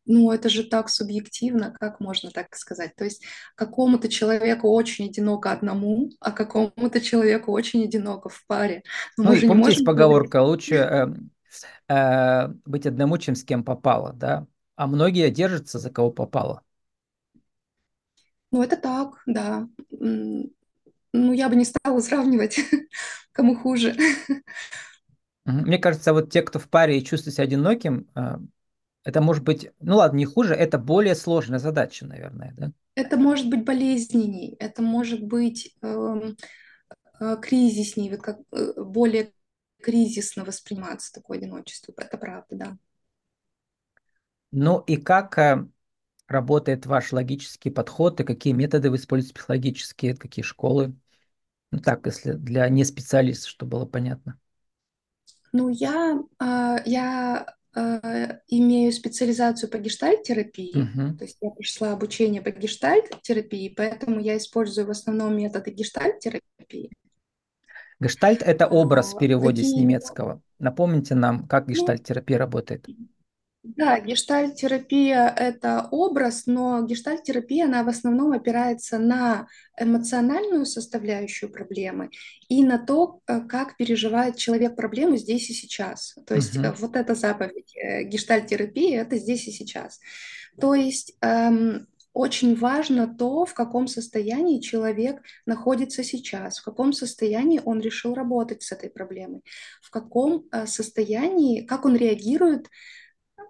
Ну, 0.05 0.31
это 0.31 0.49
же 0.49 0.63
так 0.63 0.89
субъективно, 0.89 1.71
как 1.71 1.99
можно 1.99 2.29
так 2.31 2.55
сказать? 2.55 2.95
То 2.95 3.05
есть 3.05 3.23
какому-то 3.55 4.09
человеку 4.09 4.69
очень 4.69 5.05
одиноко 5.05 5.51
одному, 5.51 6.09
а 6.19 6.31
какому-то 6.31 6.99
человеку 6.99 7.51
очень 7.51 7.83
одиноко 7.85 8.29
в 8.29 8.45
паре. 8.45 8.83
Но 9.17 9.31
ну, 9.31 9.33
и 9.33 9.47
помните, 9.47 9.71
есть 9.71 9.85
поговорка, 9.85 10.41
лучше 10.41 10.75
э, 10.75 11.07
э, 11.93 12.47
быть 12.65 12.85
одному, 12.85 13.17
чем 13.17 13.35
с 13.35 13.43
кем 13.43 13.63
попало, 13.63 14.13
да? 14.13 14.45
А 14.75 14.87
многие 14.87 15.29
держатся 15.29 15.79
за 15.79 15.89
кого 15.89 16.11
попало. 16.11 16.61
Ну, 18.51 18.61
это 18.61 18.75
так, 18.75 19.21
да. 19.25 19.67
Ну, 19.89 20.51
я 21.13 21.47
бы 21.47 21.55
не 21.55 21.65
стала 21.65 21.99
сравнивать, 22.01 22.59
кому 23.31 23.55
хуже. 23.55 23.95
Мне 25.45 25.77
кажется, 25.77 26.13
вот 26.13 26.31
те, 26.31 26.41
кто 26.41 26.59
в 26.59 26.69
паре 26.69 26.97
и 26.97 27.03
чувствует 27.03 27.35
себя 27.35 27.45
одиноким, 27.45 28.07
э, 28.15 28.37
это 29.03 29.21
может 29.21 29.43
быть, 29.43 29.69
ну 29.79 29.97
ладно, 29.97 30.17
не 30.17 30.25
хуже, 30.25 30.53
это 30.53 30.77
более 30.77 31.15
сложная 31.15 31.59
задача, 31.59 32.05
наверное, 32.05 32.53
да? 32.57 32.71
Это 32.95 33.17
может 33.17 33.49
быть 33.49 33.65
болезненней, 33.65 34.55
это 34.59 34.81
может 34.81 35.23
быть 35.23 35.75
эм, 35.81 36.37
э, 37.19 37.37
кризисней, 37.41 38.11
вот 38.11 38.21
как 38.21 38.39
э, 38.51 38.73
более 38.77 39.33
кризисно 39.81 40.45
восприниматься 40.45 41.11
такое 41.13 41.39
одиночество. 41.39 41.93
Это 41.97 42.17
правда, 42.17 42.55
да. 42.55 42.77
Ну 44.51 44.79
и 44.87 44.97
как 44.97 45.37
э, 45.39 45.67
работает 46.27 46.85
ваш 46.85 47.11
логический 47.13 47.71
подход 47.71 48.19
и 48.19 48.23
какие 48.23 48.53
методы 48.53 48.89
вы 48.91 48.97
используете 48.97 49.35
психологические, 49.35 50.15
какие 50.15 50.43
школы? 50.43 50.95
Ну 51.71 51.79
так, 51.79 52.05
если 52.07 52.33
для 52.33 52.69
не 52.69 52.85
специалистов, 52.85 53.51
чтобы 53.51 53.71
было 53.71 53.85
понятно. 53.85 54.39
Ну, 55.51 55.69
я, 55.69 56.19
э, 56.39 56.77
я 56.85 57.55
э, 57.75 58.39
имею 58.47 58.91
специализацию 58.91 59.69
по 59.69 59.77
гештальт-терапии, 59.77 60.77
Угу. 60.77 61.17
то 61.17 61.23
есть 61.23 61.37
я 61.41 61.49
пришла 61.51 61.93
обучение 61.93 62.41
по 62.41 62.51
гештальт-терапии, 62.51 63.73
поэтому 63.75 64.19
я 64.19 64.37
использую 64.37 64.87
в 64.87 64.91
основном 64.91 65.35
методы 65.37 65.71
гештальт-терапии. 65.71 66.91
Гештальт– 67.99 68.41
это 68.45 68.67
образ 68.67 69.13
в 69.13 69.17
переводе 69.17 69.61
Какие... 69.61 69.71
с 69.71 69.79
немецкого. 69.79 70.41
Напомните 70.59 71.15
нам, 71.15 71.47
как 71.47 71.67
ну, 71.67 71.73
гештальт-терапия 71.73 72.37
работает. 72.37 72.87
Да, 73.63 73.97
гештальт-терапия– 74.01 75.33
это 75.37 75.87
образ, 75.89 76.47
но 76.47 76.81
гештальт-терапия, 76.81 77.63
она 77.63 77.83
в 77.83 77.87
основном 77.87 78.33
опирается 78.33 78.99
на 78.99 79.47
эмоциональную 79.79 80.65
составляющую 80.65 81.49
проблемы 81.49 82.09
и 82.49 82.61
на 82.65 82.77
то, 82.77 83.21
э, 83.25 83.39
как 83.47 83.77
переживает 83.77 84.35
человек 84.35 84.75
проблему 84.75 85.15
здесь 85.15 85.49
и 85.49 85.53
сейчас. 85.53 86.15
То 86.27 86.35
есть 86.35 86.57
угу. 86.57 86.67
вот 86.79 86.97
эта 86.97 87.15
заповедь 87.15 87.73
э, 87.77 88.03
гештальт-терапии– 88.03 88.95
это 88.97 89.15
здесь 89.17 89.47
и 89.47 89.51
сейчас. 89.51 90.01
То 90.59 90.75
есть 90.75 91.15
эм, 91.21 91.87
очень 92.11 92.55
важно 92.57 93.07
то, 93.07 93.45
в 93.45 93.53
каком 93.53 93.87
состоянии 93.87 94.59
человек 94.59 95.21
находится 95.45 96.03
сейчас, 96.03 96.59
в 96.59 96.65
каком 96.65 96.91
состоянии 96.91 97.61
он 97.63 97.79
решил 97.79 98.13
работать 98.13 98.61
с 98.61 98.73
этой 98.73 98.89
проблемой, 98.89 99.41
в 99.81 99.89
каком 99.89 100.47
состоянии, 100.65 101.61
как 101.61 101.85
он 101.85 101.95
реагирует 101.95 102.67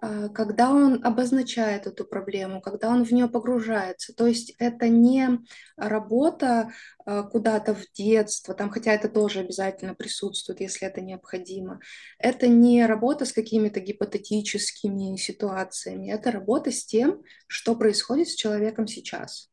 когда 0.00 0.70
он 0.70 1.04
обозначает 1.04 1.86
эту 1.86 2.04
проблему, 2.04 2.60
когда 2.60 2.88
он 2.88 3.04
в 3.04 3.10
нее 3.12 3.28
погружается. 3.28 4.14
То 4.14 4.26
есть 4.26 4.54
это 4.58 4.88
не 4.88 5.40
работа 5.76 6.72
а, 7.04 7.22
куда-то 7.22 7.74
в 7.74 7.84
детство, 7.92 8.54
там, 8.54 8.70
хотя 8.70 8.92
это 8.92 9.08
тоже 9.08 9.40
обязательно 9.40 9.94
присутствует, 9.94 10.60
если 10.60 10.86
это 10.86 11.00
необходимо. 11.00 11.80
Это 12.18 12.48
не 12.48 12.86
работа 12.86 13.24
с 13.24 13.32
какими-то 13.32 13.80
гипотетическими 13.80 15.16
ситуациями, 15.16 16.10
это 16.10 16.30
работа 16.30 16.70
с 16.70 16.84
тем, 16.84 17.22
что 17.46 17.76
происходит 17.76 18.28
с 18.28 18.34
человеком 18.34 18.86
сейчас, 18.86 19.50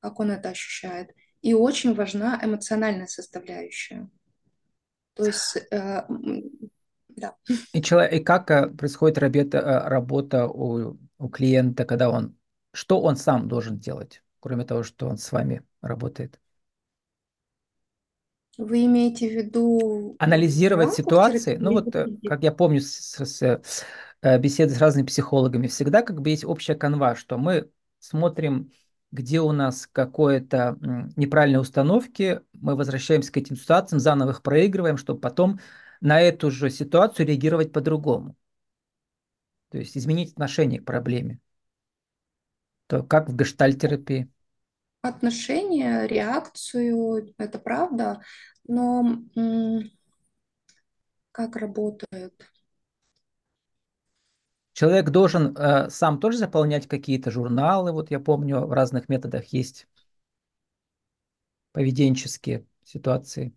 как 0.00 0.20
он 0.20 0.30
это 0.30 0.50
ощущает. 0.50 1.10
И 1.42 1.54
очень 1.54 1.94
важна 1.94 2.40
эмоциональная 2.42 3.06
составляющая. 3.06 4.08
То 5.14 5.26
есть, 5.26 5.56
э, 5.70 6.02
да. 7.18 7.34
И, 7.72 7.82
человек, 7.82 8.12
и 8.12 8.24
как 8.24 8.50
э, 8.50 8.68
происходит 8.68 9.18
работа, 9.18 9.58
э, 9.58 9.88
работа 9.88 10.46
у, 10.46 10.98
у 11.18 11.28
клиента, 11.28 11.84
когда 11.84 12.10
он... 12.10 12.36
Что 12.72 13.00
он 13.00 13.16
сам 13.16 13.48
должен 13.48 13.78
делать, 13.78 14.22
кроме 14.40 14.64
того, 14.64 14.82
что 14.82 15.08
он 15.08 15.18
с 15.18 15.32
вами 15.32 15.62
работает? 15.80 16.38
Вы 18.56 18.86
имеете 18.86 19.28
в 19.28 19.32
виду 19.32 20.16
Анализировать 20.18 20.92
ситуации. 20.92 21.56
Ну 21.56 21.72
вот, 21.72 21.94
э, 21.94 22.08
как 22.26 22.42
я 22.42 22.52
помню 22.52 22.80
с, 22.80 23.24
с, 23.24 23.42
с, 23.42 23.84
беседы 24.38 24.74
с 24.74 24.78
разными 24.78 25.06
психологами, 25.06 25.66
всегда 25.66 26.02
как 26.02 26.20
бы 26.20 26.30
есть 26.30 26.44
общая 26.44 26.74
канва, 26.74 27.14
что 27.14 27.38
мы 27.38 27.70
смотрим, 28.00 28.70
где 29.10 29.40
у 29.40 29.52
нас 29.52 29.86
какое-то 29.86 30.76
неправильные 31.16 31.60
установки, 31.60 32.40
мы 32.52 32.76
возвращаемся 32.76 33.32
к 33.32 33.36
этим 33.36 33.56
ситуациям, 33.56 34.00
заново 34.00 34.32
их 34.32 34.42
проигрываем, 34.42 34.96
чтобы 34.96 35.20
потом 35.20 35.60
на 36.00 36.20
эту 36.20 36.50
же 36.50 36.70
ситуацию 36.70 37.26
реагировать 37.26 37.72
по-другому. 37.72 38.36
То 39.70 39.78
есть 39.78 39.96
изменить 39.96 40.32
отношение 40.32 40.80
к 40.80 40.84
проблеме. 40.84 41.40
То 42.86 43.02
как 43.02 43.28
в 43.28 43.36
гештальтерапии. 43.36 44.30
Отношение, 45.02 46.06
реакцию, 46.06 47.34
это 47.38 47.58
правда, 47.58 48.22
но 48.66 49.22
как 51.32 51.54
работает? 51.56 52.34
Человек 54.72 55.10
должен 55.10 55.56
э, 55.56 55.90
сам 55.90 56.20
тоже 56.20 56.38
заполнять 56.38 56.86
какие-то 56.86 57.30
журналы. 57.30 57.92
Вот 57.92 58.10
я 58.10 58.20
помню, 58.20 58.60
в 58.60 58.72
разных 58.72 59.08
методах 59.08 59.46
есть 59.46 59.88
поведенческие 61.72 62.64
ситуации. 62.84 63.54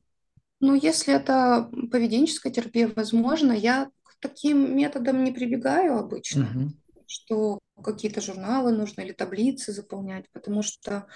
Ну, 0.61 0.75
если 0.75 1.13
это 1.13 1.69
поведенческая 1.91 2.53
терапия, 2.53 2.89
возможно, 2.95 3.51
я 3.51 3.89
к 4.03 4.15
таким 4.19 4.77
методам 4.77 5.23
не 5.23 5.31
прибегаю 5.31 5.97
обычно, 5.97 6.43
Угу. 6.43 6.69
что 7.07 7.59
какие-то 7.83 8.21
журналы 8.21 8.71
нужно 8.71 9.01
или 9.01 9.11
таблицы 9.11 9.73
заполнять, 9.73 10.25
потому 10.31 10.61
что 10.61 11.07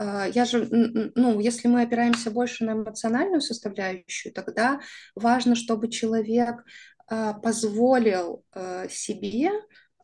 э, 0.00 0.30
я 0.34 0.44
же, 0.44 0.68
ну, 1.14 1.38
если 1.38 1.68
мы 1.68 1.82
опираемся 1.82 2.32
больше 2.32 2.64
на 2.64 2.72
эмоциональную 2.72 3.40
составляющую, 3.40 4.32
тогда 4.34 4.80
важно, 5.14 5.54
чтобы 5.54 5.88
человек 5.88 6.64
э, 7.08 7.34
позволил 7.40 8.44
э, 8.54 8.88
себе 8.90 9.52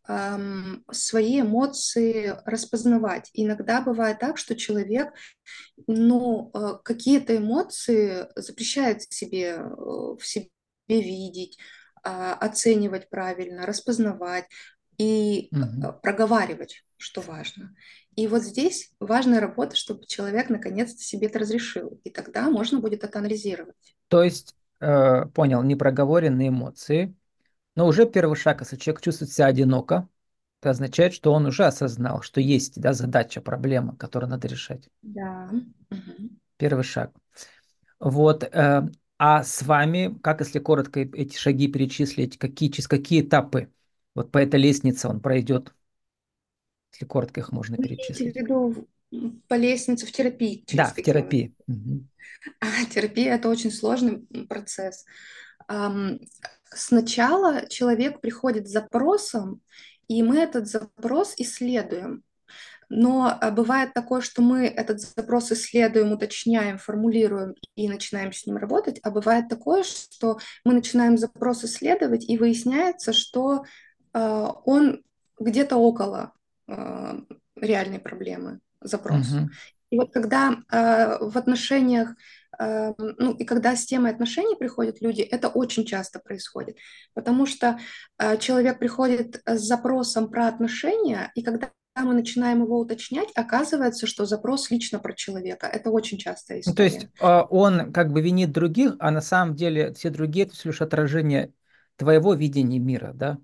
свои 0.07 1.41
эмоции 1.41 2.37
распознавать. 2.45 3.31
Иногда 3.33 3.81
бывает 3.81 4.19
так, 4.19 4.37
что 4.37 4.55
человек 4.55 5.15
ну, 5.87 6.51
э, 6.53 6.79
какие-то 6.83 7.37
эмоции 7.37 8.27
запрещает 8.37 9.03
себе, 9.03 9.57
э, 9.57 9.65
в 9.67 10.21
себе 10.21 10.49
видеть, 10.89 11.59
а, 12.03 12.35
оценивать 12.35 13.09
правильно, 13.09 13.65
распознавать 13.65 14.45
и 14.99 15.49
Угу. 15.51 16.01
проговаривать, 16.03 16.85
что 16.99 17.23
важно. 17.23 17.75
И 18.15 18.27
вот 18.27 18.43
здесь 18.43 18.93
важная 19.01 19.41
работа, 19.41 19.75
чтобы 19.75 20.07
человек 20.07 20.51
наконец-то 20.51 21.03
себе 21.03 21.27
это 21.29 21.39
разрешил. 21.39 22.01
И 22.05 22.11
тогда 22.11 22.51
можно 22.51 22.79
будет 22.81 23.05
это 23.05 23.19
анализировать. 23.19 23.75
То 24.09 24.23
есть, 24.23 24.55
э, 24.81 25.25
понял, 25.35 25.63
непроговоренные 25.63 26.49
эмоции, 26.49 27.15
но 27.77 27.87
уже 27.87 28.07
первый 28.07 28.37
шаг, 28.37 28.61
если 28.61 28.77
человек 28.77 29.03
чувствует 29.03 29.33
себя 29.33 29.47
одиноко, 29.47 30.09
это 30.61 30.71
означает, 30.71 31.13
что 31.13 31.33
он 31.33 31.47
уже 31.47 31.67
осознал, 31.67 32.23
что 32.23 32.41
есть 32.41 32.81
да, 32.81 32.93
задача, 32.93 33.41
проблема, 33.41 33.97
которую 33.97 34.31
надо 34.31 34.49
решать. 34.49 34.89
Да. 35.03 35.51
Первый 36.57 36.85
шаг. 36.85 37.13
Вот. 38.01 38.45
Э, 38.45 38.89
а 39.19 39.43
с 39.43 39.63
вами, 39.63 40.19
как 40.23 40.41
если 40.41 40.59
коротко 40.61 41.01
эти 41.01 41.37
шаги 41.37 41.69
перечислить, 41.69 42.39
какие, 42.39 42.71
через 42.71 42.89
какие 42.89 43.23
этапы 43.23 43.71
вот 44.15 44.31
по 44.31 44.39
этой 44.39 44.61
лестнице 44.61 45.09
он 45.09 45.21
пройдет, 45.21 45.75
если 46.93 47.07
коротко 47.07 47.41
их 47.41 47.53
можно 47.53 47.77
перечислить? 47.77 48.35
в 48.35 48.37
виду 48.37 48.89
по 49.49 49.55
лестнице 49.55 50.07
в 50.07 50.13
терапии? 50.13 50.65
Да, 50.73 50.87
в 50.87 51.03
терапии. 51.03 51.55
Угу. 51.67 52.07
А, 52.61 52.85
терапия– 52.91 53.35
это 53.37 53.49
очень 53.49 53.71
сложный 53.71 54.21
процесс. 54.49 55.05
Сначала 56.77 57.67
человек 57.69 58.21
приходит 58.21 58.69
с 58.69 58.73
запросом, 58.73 59.61
и 60.09 60.23
мы 60.23 60.39
этот 60.39 60.69
запрос 60.69 61.35
исследуем. 61.37 62.23
Но 62.89 63.37
а, 63.41 63.51
бывает 63.51 63.95
такое, 63.95 64.21
что 64.21 64.43
мы 64.43 64.67
этот 64.67 65.01
запрос 65.01 65.51
исследуем, 65.53 66.13
уточняем, 66.13 66.79
формулируем 66.79 67.55
и 67.75 67.89
начинаем 67.89 68.33
с 68.33 68.47
ним 68.47 68.57
работать, 68.57 69.01
а 69.03 69.11
бывает 69.11 69.49
такое, 69.49 69.83
что 69.83 70.39
мы 70.65 70.75
начинаем 70.75 71.17
запрос 71.17 71.65
исследовать, 71.65 72.29
и 72.29 72.37
выясняется, 72.37 73.13
что 73.13 73.65
э, 74.13 74.47
он 74.65 75.03
где-то 75.41 75.77
около 75.77 76.33
э, 76.69 77.21
реальной 77.57 77.99
проблемы, 77.99 78.61
запрос. 78.81 79.33
Угу. 79.33 79.49
И 79.91 79.99
вот 79.99 80.13
когда 80.13 80.57
э, 80.71 81.19
в 81.21 81.37
отношениях 81.39 82.15
ну 82.59 83.35
и 83.35 83.45
когда 83.45 83.77
с 83.77 83.85
темой 83.85 84.13
отношений 84.13 84.57
приходят 84.57 85.01
люди, 85.01 85.23
это 85.23 85.49
очень 85.49 85.85
часто 85.85 86.21
происходит, 86.21 86.77
потому 87.15 87.47
что 87.47 87.79
э, 88.19 88.37
человек 88.39 88.79
приходит 88.79 89.43
с 89.47 89.61
запросом 89.61 90.31
про 90.31 90.49
отношения, 90.49 91.31
и 91.35 91.43
когда 91.43 91.71
мы 92.03 92.15
начинаем 92.15 92.63
его 92.63 92.81
уточнять, 92.81 93.29
оказывается, 93.37 94.07
что 94.07 94.25
запрос 94.25 94.71
лично 94.71 94.99
про 94.99 95.13
человека. 95.13 95.67
Это 95.67 95.91
очень 95.91 96.19
частая 96.19 96.61
история. 96.61 96.73
Ну, 96.73 96.77
то 96.77 96.83
есть 96.83 97.09
а, 97.21 97.45
он 97.45 97.93
как 97.93 98.13
бы 98.13 98.21
винит 98.21 98.51
других, 98.51 98.97
а 98.99 99.11
на 99.13 99.21
самом 99.21 99.55
деле 99.55 99.93
все 99.95 100.11
другие 100.11 100.47
это 100.47 100.57
лишь 100.65 100.83
отражение 100.83 101.53
твоего 101.97 102.35
видения 102.35 102.81
мира, 102.81 103.13
да? 103.15 103.39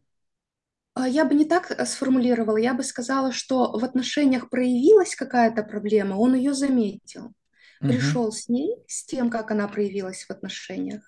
А, 0.95 1.07
я 1.07 1.25
бы 1.25 1.35
не 1.35 1.45
так 1.45 1.71
э, 1.71 1.87
сформулировала, 1.87 2.57
я 2.57 2.75
бы 2.75 2.83
сказала, 2.83 3.31
что 3.31 3.79
в 3.79 3.85
отношениях 3.85 4.51
проявилась 4.51 5.15
какая-то 5.15 5.63
проблема, 5.63 6.17
он 6.17 6.35
ее 6.35 6.53
заметил 6.53 7.33
пришел 7.81 8.25
угу. 8.25 8.33
с 8.33 8.49
ней, 8.49 8.77
с 8.87 9.05
тем, 9.05 9.31
как 9.31 9.51
она 9.51 9.67
проявилась 9.69 10.25
в 10.25 10.31
отношениях. 10.31 11.03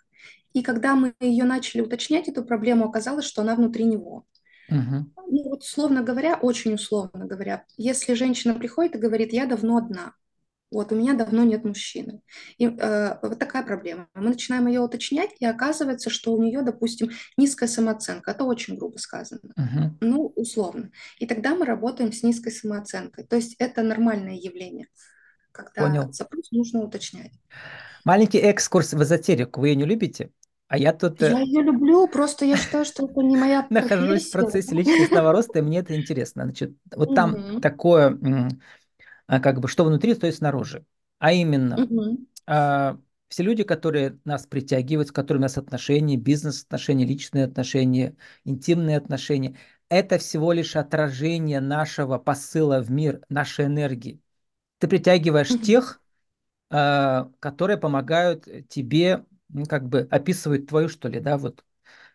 И 0.52 0.62
когда 0.62 0.94
мы 0.94 1.14
ее 1.20 1.44
начали 1.44 1.80
уточнять, 1.80 2.28
эту 2.28 2.44
проблему, 2.44 2.86
оказалось, 2.86 3.24
что 3.24 3.42
она 3.42 3.54
внутри 3.54 3.84
него. 3.84 4.26
Угу. 4.68 5.12
Ну, 5.28 5.48
вот 5.48 5.62
условно 5.62 6.02
говоря, 6.02 6.36
очень 6.36 6.74
условно 6.74 7.26
говоря, 7.26 7.64
если 7.76 8.14
женщина 8.14 8.54
приходит 8.54 8.96
и 8.96 8.98
говорит, 8.98 9.32
я 9.32 9.46
давно 9.46 9.78
одна, 9.78 10.14
вот 10.70 10.90
у 10.90 10.96
меня 10.96 11.12
давно 11.12 11.44
нет 11.44 11.64
мужчины. 11.64 12.22
И 12.56 12.66
э, 12.66 13.18
вот 13.22 13.38
такая 13.38 13.62
проблема. 13.62 14.08
Мы 14.14 14.30
начинаем 14.30 14.66
ее 14.66 14.80
уточнять, 14.80 15.30
и 15.38 15.44
оказывается, 15.44 16.08
что 16.08 16.32
у 16.32 16.42
нее, 16.42 16.62
допустим, 16.62 17.10
низкая 17.36 17.68
самооценка. 17.68 18.30
Это 18.30 18.44
очень 18.44 18.76
грубо 18.76 18.96
сказано. 18.96 19.52
Угу. 19.56 19.98
Ну, 20.00 20.32
условно. 20.34 20.90
И 21.18 21.26
тогда 21.26 21.54
мы 21.54 21.66
работаем 21.66 22.10
с 22.10 22.22
низкой 22.22 22.50
самооценкой. 22.50 23.24
То 23.24 23.36
есть 23.36 23.54
это 23.58 23.82
нормальное 23.82 24.34
явление 24.34 24.88
когда 25.52 25.82
Понял. 25.82 26.12
запрос 26.12 26.50
нужно 26.50 26.80
уточнять. 26.80 27.32
Маленький 28.04 28.38
экскурс 28.38 28.92
в 28.92 29.02
эзотерику. 29.02 29.60
Вы 29.60 29.68
ее 29.68 29.76
не 29.76 29.84
любите? 29.84 30.30
А 30.68 30.78
я 30.78 30.92
тут... 30.92 31.20
Я 31.20 31.40
ее 31.40 31.62
люблю, 31.62 32.08
просто 32.08 32.46
я 32.46 32.56
считаю, 32.56 32.84
что 32.84 33.04
это 33.04 33.20
не 33.20 33.36
моя 33.36 33.66
Нахожусь 33.70 34.28
в 34.28 34.32
процессе 34.32 34.74
личностного 34.74 35.30
роста, 35.30 35.58
и 35.58 35.62
мне 35.62 35.80
это 35.80 35.94
интересно. 35.94 36.44
Значит, 36.44 36.72
вот 36.96 37.14
там 37.14 37.60
такое, 37.60 38.18
а, 39.26 39.40
как 39.40 39.60
бы, 39.60 39.68
что 39.68 39.84
внутри, 39.84 40.14
то 40.14 40.26
и 40.26 40.32
снаружи. 40.32 40.84
А 41.18 41.32
именно, 41.32 41.76
все 42.46 43.42
люди, 43.42 43.62
которые 43.64 44.18
нас 44.24 44.46
притягивают, 44.46 45.08
с 45.08 45.12
которыми 45.12 45.42
у 45.42 45.44
нас 45.44 45.56
отношения, 45.56 46.16
бизнес-отношения, 46.16 47.06
личные 47.06 47.44
отношения, 47.44 48.14
интимные 48.44 48.98
отношения, 48.98 49.56
это 49.88 50.18
всего 50.18 50.52
лишь 50.52 50.76
отражение 50.76 51.60
нашего 51.60 52.18
посыла 52.18 52.82
в 52.82 52.90
мир, 52.90 53.20
нашей 53.28 53.66
энергии. 53.66 54.20
Ты 54.82 54.88
притягиваешь 54.88 55.48
тех, 55.60 56.00
э, 56.72 57.24
которые 57.38 57.76
помогают 57.76 58.48
тебе, 58.68 59.24
ну, 59.48 59.64
как 59.64 59.88
бы 59.88 60.08
описывают 60.10 60.66
твою, 60.66 60.88
что 60.88 61.06
ли, 61.08 61.20
да, 61.20 61.38
вот 61.38 61.64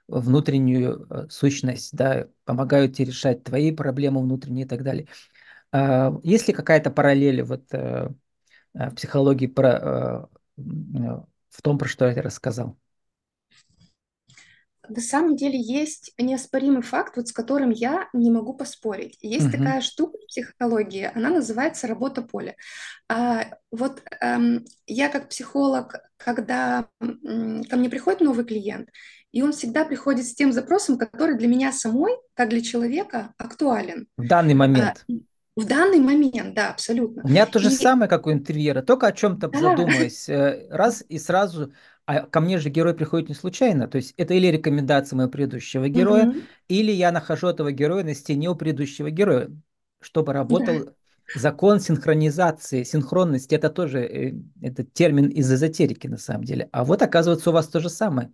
внутреннюю 0.09 1.07
э, 1.09 1.27
сущность, 1.29 1.95
да, 1.95 2.27
помогают 2.43 2.93
тебе 2.93 3.05
решать 3.05 3.45
твои 3.45 3.71
проблемы 3.71 4.21
внутренние 4.21 4.65
и 4.65 4.67
так 4.67 4.83
далее. 4.83 5.07
Э, 5.71 6.11
есть 6.23 6.49
ли 6.49 6.53
какая-то 6.53 6.91
параллель 6.91 7.41
вот 7.43 7.71
в 7.71 8.15
психологии 8.97 9.47
про, 9.47 10.27
в 10.57 11.61
том, 11.63 11.77
про 11.77 11.87
что 11.87 12.05
я 12.09 12.21
рассказал? 12.21 12.77
На 14.89 15.01
самом 15.01 15.35
деле 15.35 15.59
есть 15.59 16.13
неоспоримый 16.17 16.81
факт, 16.81 17.17
вот 17.17 17.27
с 17.27 17.31
которым 17.31 17.71
я 17.71 18.07
не 18.13 18.31
могу 18.31 18.53
поспорить. 18.53 19.17
Есть 19.21 19.47
угу. 19.47 19.57
такая 19.57 19.81
штука 19.81 20.17
в 20.17 20.27
психологии, 20.27 21.11
она 21.13 21.29
называется 21.29 21.87
работа 21.87 22.21
поля. 22.21 22.55
А, 23.09 23.45
вот 23.71 24.01
эм, 24.21 24.65
я 24.85 25.09
как 25.09 25.29
психолог, 25.29 25.95
когда 26.17 26.87
м, 27.01 27.63
ко 27.63 27.75
мне 27.77 27.89
приходит 27.89 28.21
новый 28.21 28.45
клиент, 28.45 28.89
и 29.31 29.41
он 29.41 29.51
всегда 29.51 29.85
приходит 29.85 30.25
с 30.25 30.33
тем 30.33 30.51
запросом, 30.51 30.97
который 30.97 31.37
для 31.37 31.47
меня 31.47 31.71
самой, 31.71 32.13
как 32.33 32.49
для 32.49 32.61
человека, 32.61 33.33
актуален. 33.37 34.07
В 34.17 34.27
данный 34.27 34.53
момент. 34.53 35.05
А, 35.07 35.13
в 35.57 35.65
данный 35.65 35.99
момент, 35.99 36.53
да, 36.53 36.69
абсолютно. 36.69 37.23
У 37.23 37.27
меня 37.27 37.47
то 37.47 37.57
же 37.57 37.69
и... 37.69 37.71
самое, 37.71 38.07
как 38.07 38.27
у 38.27 38.31
интервьюера, 38.31 38.83
только 38.83 39.07
о 39.07 39.11
чем-то 39.11 39.47
да. 39.47 39.59
задумаюсь, 39.59 40.29
э, 40.29 40.67
раз 40.69 41.03
и 41.09 41.17
сразу 41.17 41.73
А 42.07 42.21
ко 42.27 42.39
мне 42.41 42.59
же 42.59 42.69
герой 42.71 42.95
приходит 42.95 43.29
не 43.29 43.35
случайно. 43.35 43.87
То 43.89 43.97
есть 43.97 44.15
это 44.17 44.33
или 44.35 44.47
рекомендация 44.47 45.17
моего 45.17 45.31
предыдущего 45.31 45.89
героя, 45.89 46.29
Мгм. 46.29 46.47
или 46.69 46.91
я 46.91 47.11
нахожу 47.11 47.47
этого 47.49 47.71
героя 47.73 48.03
на 48.05 48.15
стене 48.15 48.49
у 48.49 48.55
предыдущего 48.55 49.11
героя, 49.11 49.49
чтобы 50.01 50.33
работал 50.33 50.89
закон 51.33 51.81
синхронизации, 51.81 52.83
синхронности. 52.83 53.55
Это 53.55 53.69
тоже 53.69 53.99
э, 54.01 54.33
это 54.61 54.85
термин 54.85 55.27
из 55.29 55.51
эзотерики 55.53 56.07
на 56.07 56.17
самом 56.17 56.45
деле. 56.45 56.69
А 56.73 56.85
вот 56.85 57.01
оказывается 57.03 57.51
у 57.51 57.53
вас 57.53 57.67
то 57.69 57.79
же 57.81 57.89
самое. 57.89 58.31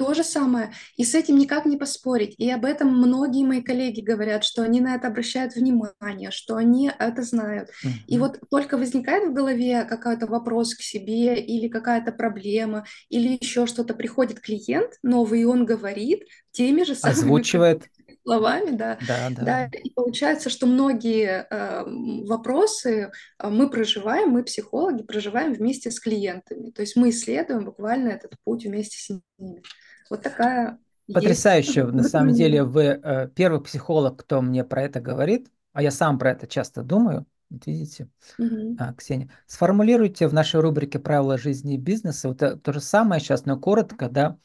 То 0.00 0.14
же 0.14 0.24
самое. 0.24 0.72
И 0.96 1.04
с 1.04 1.14
этим 1.14 1.36
никак 1.36 1.66
не 1.66 1.76
поспорить. 1.76 2.34
И 2.38 2.50
об 2.50 2.64
этом 2.64 2.88
многие 2.88 3.44
мои 3.44 3.60
коллеги 3.60 4.00
говорят, 4.00 4.44
что 4.44 4.62
они 4.62 4.80
на 4.80 4.94
это 4.94 5.08
обращают 5.08 5.54
внимание, 5.54 6.30
что 6.30 6.56
они 6.56 6.90
это 6.98 7.22
знают. 7.22 7.68
И 8.06 8.16
Мгм. 8.16 8.26
вот 8.26 8.40
только 8.50 8.78
возникает 8.78 9.28
в 9.28 9.34
голове 9.34 9.84
какой-то 9.84 10.26
вопрос 10.26 10.74
к 10.74 10.80
себе 10.80 11.38
или 11.38 11.68
какая-то 11.68 12.12
проблема, 12.12 12.86
или 13.10 13.36
еще 13.38 13.66
что-то, 13.66 13.92
приходит 13.92 14.40
клиент 14.40 14.92
новый, 15.02 15.42
и 15.42 15.44
он 15.44 15.66
говорит 15.66 16.22
теми 16.50 16.84
же 16.84 16.94
самыми 16.94 17.18
Озвучивает. 17.18 17.84
словами, 18.24 18.70
да, 18.76 18.96
Да, 19.06 19.28
да, 19.30 19.36
да, 19.36 19.68
да. 19.70 19.78
и 19.84 19.90
получается, 19.90 20.48
что 20.50 20.66
многие 20.66 21.46
э, 21.50 21.84
вопросы 22.26 23.10
э, 23.38 23.48
мы 23.50 23.68
проживаем, 23.68 24.30
мы 24.30 24.44
психологи 24.44 25.02
проживаем 25.02 25.52
вместе 25.52 25.90
с 25.90 26.00
клиентами, 26.00 26.70
то 26.70 26.80
есть 26.82 26.96
мы 26.96 27.10
исследуем 27.10 27.64
буквально 27.66 28.08
этот 28.08 28.34
путь 28.44 28.64
вместе 28.64 28.96
с 28.98 29.20
ними. 29.38 29.62
Вот 30.10 30.22
такая 30.22 30.78
есть 31.06 31.16
Потрясающе. 31.16 31.84
На 31.86 32.04
самом 32.04 32.32
деле 32.34 32.62
вы 32.64 32.82
э, 33.02 33.28
первый 33.34 33.60
психолог, 33.62 34.16
кто 34.20 34.40
мне 34.42 34.62
про 34.64 34.82
это 34.82 35.00
говорит, 35.00 35.50
а 35.72 35.82
я 35.82 35.90
сам 35.90 36.18
про 36.18 36.30
это 36.30 36.46
часто 36.46 36.82
думаю. 36.84 37.26
Вот 37.50 37.66
видите, 37.66 38.08
Мгм. 38.38 38.78
а, 38.78 38.94
Ксения, 38.94 39.30
сформулируйте 39.46 40.28
в 40.28 40.34
нашей 40.34 40.60
рубрике 40.60 40.98
«Правила 41.00 41.38
жизни 41.38 41.74
и 41.74 41.78
бизнеса» 41.78 42.28
вот 42.28 42.42
это, 42.42 42.56
то 42.58 42.72
же 42.72 42.80
самое 42.80 43.20
сейчас, 43.20 43.44
но 43.46 43.58
коротко, 43.58 44.08
да, 44.08 44.38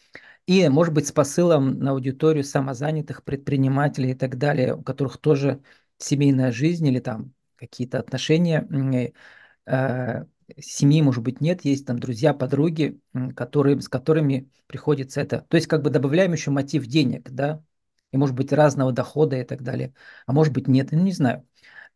и, 0.48 0.70
может 0.70 0.94
быть, 0.94 1.08
с 1.08 1.12
посылом 1.12 1.80
на 1.80 1.92
аудиторию 1.92 2.44
самозанятых 2.44 3.24
предпринимателей 3.24 4.12
и 4.12 4.16
так 4.16 4.38
далее, 4.38 4.76
у 4.76 4.84
которых 4.84 5.18
тоже 5.20 5.62
семейная 6.00 6.52
жизнь 6.52 6.88
или 6.88 7.00
там 7.00 7.34
какие-то 7.58 8.00
отношения 8.00 8.68
э, 9.66 10.26
семьи, 10.60 11.02
может 11.02 11.24
быть, 11.24 11.42
нет, 11.42 11.66
есть 11.66 11.86
там 11.86 12.00
друзья, 12.00 12.34
подруги, 12.34 13.00
которые, 13.36 13.82
с 13.82 13.90
которыми 13.90 14.50
приходится 14.68 15.22
это. 15.22 15.42
То 15.50 15.58
есть 15.58 15.68
как 15.68 15.82
бы 15.82 15.90
добавляем 15.90 16.34
еще 16.34 16.52
мотив 16.52 16.86
денег, 16.88 17.30
да, 17.32 17.64
и 18.12 18.18
может 18.18 18.36
быть 18.36 18.52
разного 18.54 18.92
дохода 18.92 19.38
и 19.38 19.44
так 19.44 19.62
далее, 19.64 19.94
а 20.26 20.34
может 20.34 20.54
быть 20.54 20.68
нет, 20.68 20.92
ну 20.92 21.02
не 21.02 21.12
знаю. 21.12 21.48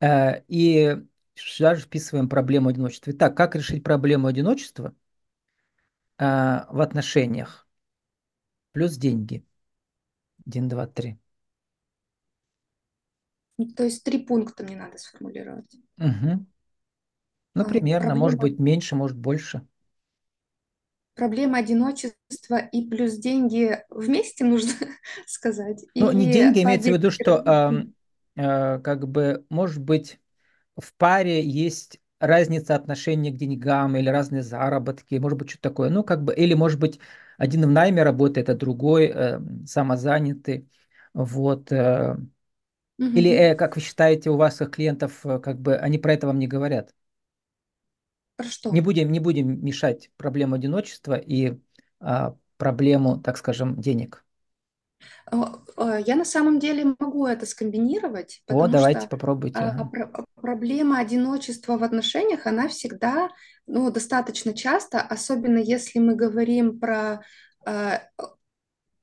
Э, 0.01 0.41
И 0.47 0.97
сюда 1.35 1.75
же 1.75 1.81
вписываем 1.83 2.29
проблему 2.29 2.69
одиночества. 2.69 3.11
Итак, 3.11 3.35
как 3.37 3.55
решить 3.55 3.83
проблему 3.83 4.27
одиночества 4.27 4.93
э, 6.17 6.23
в 6.69 6.81
отношениях? 6.81 7.67
Плюс 8.71 8.97
деньги. 8.97 9.45
Один, 10.45 10.67
два, 10.67 10.87
три. 10.87 11.17
То 13.75 13.83
есть 13.83 14.03
три 14.03 14.19
пункта 14.19 14.63
мне 14.63 14.75
надо 14.75 14.97
сформулировать. 14.97 15.75
Мгм. 15.97 16.47
Ну, 17.53 17.63
примерно, 17.65 18.15
может 18.15 18.39
Проблема, 18.39 18.41
быть, 18.41 18.57
меньше, 18.59 18.95
может, 18.95 19.15
больше. 19.17 19.61
проблема 21.15 21.57
одиночества 21.59 22.57
и 22.71 22.87
плюс 22.87 23.13
деньги 23.17 23.77
вместе 23.89 24.43
нужно 24.43 24.73
сказать? 25.27 25.85
Ну, 25.97 26.11
не 26.11 26.27
Или 26.27 26.27
деньги, 26.27 26.63
имеется 26.63 26.91
в 26.91 26.93
виду, 26.95 27.11
что 27.11 27.43
ам, 27.45 27.93
э, 28.35 28.79
как 28.79 29.07
бы, 29.07 29.45
может 29.49 29.79
быть, 29.83 30.19
в 30.77 30.93
паре 30.95 31.43
есть 31.45 31.99
разница 32.19 32.75
отношения 32.75 33.31
к 33.31 33.37
деньгам 33.37 33.97
или 33.97 34.09
разные 34.09 34.43
заработки, 34.43 35.15
может 35.15 35.37
быть, 35.39 35.49
что-то 35.51 35.69
такое. 35.69 35.89
Ну, 35.89 36.03
как 36.03 36.23
бы, 36.23 36.35
или, 36.35 36.53
может 36.55 36.79
быть, 36.79 36.99
один 37.37 37.63
в 37.65 37.71
найме 37.71 38.03
работает, 38.03 38.49
а 38.49 38.55
другой 38.55 39.07
э, 39.15 39.39
самозанятый. 39.67 40.69
Вот. 41.13 41.71
э. 41.71 42.17
Или, 43.13 43.31
Мгм. 43.31 43.31
э, 43.31 43.55
как 43.55 43.75
вы 43.75 43.81
считаете, 43.81 44.29
у 44.31 44.37
ваших 44.37 44.71
клиентов, 44.71 45.25
э, 45.25 45.39
как 45.39 45.59
бы, 45.61 45.75
они 45.77 45.97
про 45.99 46.13
это 46.13 46.27
вам 46.27 46.39
не 46.39 46.47
говорят? 46.47 46.93
Про 48.39 48.49
Не 48.69 48.81
что? 48.81 48.81
будем, 48.81 49.11
не 49.11 49.19
будем 49.19 49.63
мешать 49.65 50.11
проблему 50.17 50.55
одиночества 50.55 51.15
и 51.15 51.57
а, 51.99 52.35
проблему, 52.57 53.19
так 53.19 53.37
скажем, 53.37 53.79
денег. 53.81 54.25
А, 55.31 55.59
а, 55.77 55.99
Я 55.99 56.15
на 56.15 56.25
самом 56.25 56.59
деле 56.59 56.95
могу 56.99 57.25
это 57.27 57.45
скомбинировать, 57.45 58.43
О, 58.47 58.67
давайте 58.67 59.07
что 59.07 59.09
попробуйте. 59.09 59.65
а, 59.65 59.71
ага. 59.71 59.89
проблема 60.41 60.99
одиночества 60.99 61.77
в 61.77 61.83
отношениях, 61.83 62.45
она 62.45 62.67
всегда, 62.67 63.29
ну, 63.67 63.91
достаточно 63.91 64.53
часто, 64.53 65.01
особенно 65.01 65.57
если 65.57 65.99
мы 65.99 66.15
говорим 66.15 66.79
про, 66.79 67.23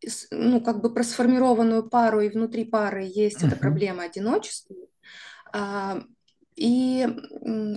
с- 0.05 0.29
ну, 0.31 0.61
как 0.61 0.81
бы 0.83 0.93
про 0.93 1.03
сформированную 1.03 1.89
пару, 1.89 2.21
и 2.21 2.29
внутри 2.29 2.65
пары 2.65 3.05
есть 3.05 3.45
эта 3.45 3.57
Мгм. 3.57 3.57
проблема 3.57 4.05
одиночества, 4.05 4.77
а, 5.53 6.03
и 6.57 7.07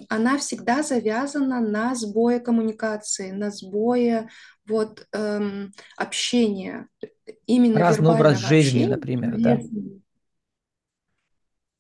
она 0.10 0.38
всегда 0.38 0.84
завязана 0.84 1.60
на 1.60 1.96
сбое 1.96 2.40
коммуникации, 2.40 3.32
на 3.32 3.52
сбое 3.52 4.30
вот 4.68 5.06
эм, 5.14 5.72
общения, 5.98 6.88
именно 7.46 7.80
Разный 7.80 8.10
образ 8.10 8.40
жизни, 8.40 8.86
общения. 8.86 8.96
например, 8.96 9.38
да? 9.40 9.60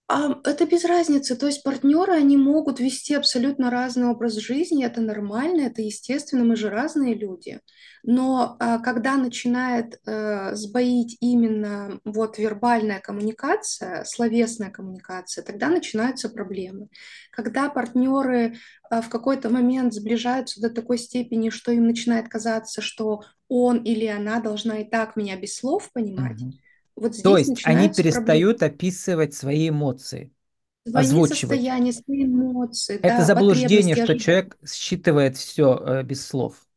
Это 0.10 0.65
без 0.65 0.86
разницы. 0.86 1.36
То 1.36 1.45
есть 1.45 1.62
партнеры, 1.62 2.13
они 2.13 2.36
могут 2.36 2.80
вести 2.80 3.13
абсолютно 3.13 3.69
разный 3.69 4.08
образ 4.08 4.34
жизни, 4.38 4.84
это 4.84 5.02
нормально, 5.02 5.62
это 5.67 5.84
естественно, 5.84 6.43
мы 6.43 6.56
же 6.56 6.72
разные 6.72 7.13
люди. 7.13 7.60
Но 8.02 8.56
а, 8.60 8.80
когда 8.80 9.17
начинает 9.17 10.00
э, 10.08 10.56
сбоить 10.56 11.17
именно 11.19 12.00
вот 12.06 12.39
вербальная 12.39 13.00
коммуникация, 13.00 14.04
словесная 14.04 14.72
коммуникация, 14.72 15.43
тогда 15.43 15.69
начинаются 15.69 16.30
проблемы. 16.30 16.88
Когда 17.32 17.69
партнеры 17.69 18.56
а, 18.89 19.02
в 19.02 19.10
какой-то 19.10 19.50
момент 19.50 19.93
сближаются 19.93 20.60
до 20.60 20.72
такой 20.72 20.98
степени, 20.98 21.52
что 21.52 21.72
им 21.72 21.86
начинает 21.86 22.30
казаться, 22.30 22.82
что 22.82 23.22
он 23.48 23.84
или 23.84 24.08
она 24.08 24.39
должна 24.39 24.80
и 24.80 24.89
так 24.89 25.15
меня 25.15 25.38
без 25.38 25.56
слов 25.56 25.91
понимать, 25.93 26.41
Мгм. 26.41 26.54
Вот 26.99 27.15
То 27.21 27.38
здесь 27.38 27.38
есть 27.38 27.59
они 27.63 27.89
начинаются 27.89 28.05
проблемы 28.05 28.45
перестают 28.45 28.63
описывать 28.63 29.33
свои 29.33 29.69
эмоции, 29.69 30.33
свои 30.83 31.05
озвучивать. 31.05 31.23
состояния, 31.23 31.93
свои 31.93 32.25
эмоции, 32.25 32.97
Это 33.01 33.23
да, 33.23 33.23
заблуждение, 33.23 33.95
что 33.95 34.15
ожидания. 34.15 34.17
человек 34.17 34.57
считывает 34.67 35.38
все 35.38 36.01
без 36.03 36.25
слов, 36.25 36.67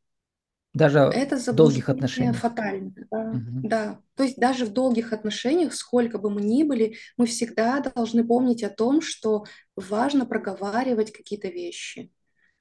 даже 0.75 1.01
Это 1.11 1.37
в 1.39 1.55
долгих 1.55 1.89
отношениях. 1.91 2.41
фатально, 2.41 2.93
да, 3.11 3.41
Мгм. 3.41 3.63
да. 3.63 4.01
То 4.15 4.23
есть 4.25 4.37
даже 4.39 4.65
в 4.65 4.73
долгих 4.73 5.13
отношениях, 5.13 5.75
сколько 5.75 6.19
бы 6.19 6.31
мы 6.31 6.41
ни 6.43 6.63
были, 6.63 6.97
мы 7.19 7.27
всегда 7.27 7.81
должны 7.81 8.27
помнить 8.27 8.63
о 8.65 8.71
том, 8.71 9.03
что 9.03 9.45
важно 9.77 10.25
проговаривать 10.25 11.13
какие-то 11.13 11.49
вещи, 11.49 12.11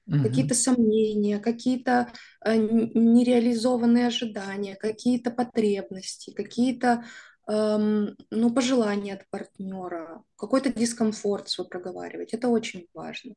Мгм. 0.07 0.51
какие-то 0.51 0.55
сомнения, 0.55 1.39
какие-то 1.39 2.11
э, 2.45 2.57
нереализованные 2.57 4.07
ожидания, 4.07 4.75
какие-то 4.75 5.31
потребности, 5.31 6.31
какие-то 6.33 7.05
эм, 7.47 8.15
ну, 8.29 8.51
пожелания 8.53 9.15
от 9.15 9.29
партнера, 9.29 10.23
какой-то 10.37 10.71
дискомфорт 10.73 11.49
свой 11.49 11.67
проговаривать. 11.67 12.33
Это 12.33 12.47
очень 12.49 12.87
важно. 12.93 13.33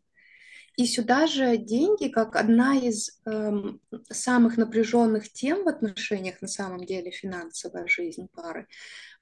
И 0.76 0.86
сюда 0.86 1.26
же 1.28 1.56
деньги, 1.56 2.08
как 2.08 2.34
одна 2.36 2.74
из 2.76 3.20
эм, 3.26 3.80
самых 4.10 4.56
напряженных 4.56 5.30
тем 5.32 5.64
в 5.64 5.68
отношениях, 5.68 6.42
на 6.42 6.48
самом 6.48 6.84
деле, 6.84 7.12
финансовая 7.12 7.86
жизнь 7.86 8.28
пары, 8.34 8.66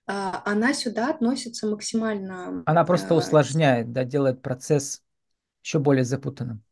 а, 0.06 0.42
она 0.46 0.72
сюда 0.74 1.10
относится 1.10 1.66
максимально, 1.66 2.62
Она 2.64 2.84
просто 2.84 3.14
э, 3.14 3.18
усложняет, 3.18 3.92
да, 3.92 4.04
делает 4.04 4.42
процесс 4.42 5.02
еще 5.62 5.78
более 5.78 6.04
запутанным. 6.04 6.62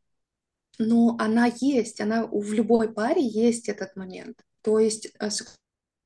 но 0.78 1.16
она 1.18 1.46
есть, 1.60 2.00
она 2.00 2.26
в 2.26 2.52
любой 2.52 2.92
паре 2.92 3.24
есть 3.24 3.68
этот 3.68 3.96
момент. 3.96 4.38
То 4.62 4.78
есть 4.78 5.08
э, 5.18 5.30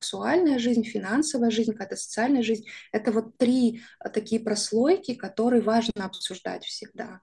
сексуальная 0.01 0.59
жизнь, 0.59 0.85
финансовая 0.85 1.51
жизнь, 1.51 1.73
какая-то 1.73 1.97
социальная 1.97 2.43
жизнь, 2.43 2.65
это 2.93 3.11
вот 3.13 3.37
три 3.39 3.83
э, 4.05 4.11
такие 4.11 4.41
прослойки, 4.41 5.15
которые 5.15 5.63
важно 5.63 6.05
обсуждать 6.05 6.65
всегда. 6.65 7.21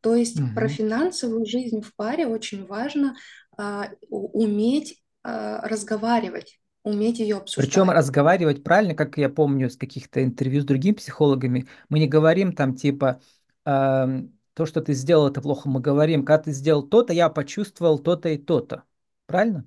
То 0.00 0.14
есть 0.14 0.52
про 0.54 0.68
Мгм. 0.68 0.68
финансовую 0.68 1.46
жизнь 1.46 1.82
в 1.82 1.94
паре 1.96 2.26
очень 2.26 2.66
важно 2.66 3.16
а, 3.58 3.90
уметь 4.10 5.02
а, 5.22 5.66
разговаривать, 5.68 6.60
уметь 6.84 7.18
ее 7.20 7.36
Причем 7.54 7.90
обсуждать. 7.90 7.90
разговаривать 7.90 8.62
правильно, 8.64 8.94
как 8.94 9.18
я 9.18 9.28
помню 9.28 9.68
с 9.70 9.76
каких-то 9.76 10.22
интервью 10.24 10.62
с 10.62 10.64
другими 10.64 10.94
психологами, 10.94 11.68
мы 11.88 11.98
не 11.98 12.08
говорим 12.08 12.52
там 12.54 12.74
типа 12.74 13.20
эм, 13.66 14.38
то, 14.54 14.66
что 14.66 14.80
ты 14.80 14.94
сделал, 14.94 15.28
это 15.28 15.42
плохо. 15.42 15.68
Мы 15.68 15.80
говорим, 15.80 16.24
когда 16.24 16.44
ты 16.44 16.52
сделал 16.52 16.82
то-то, 16.88 17.12
я 17.12 17.28
почувствовал 17.28 17.98
то-то 17.98 18.30
и 18.30 18.38
то-то. 18.38 18.84
Правильно? 19.26 19.66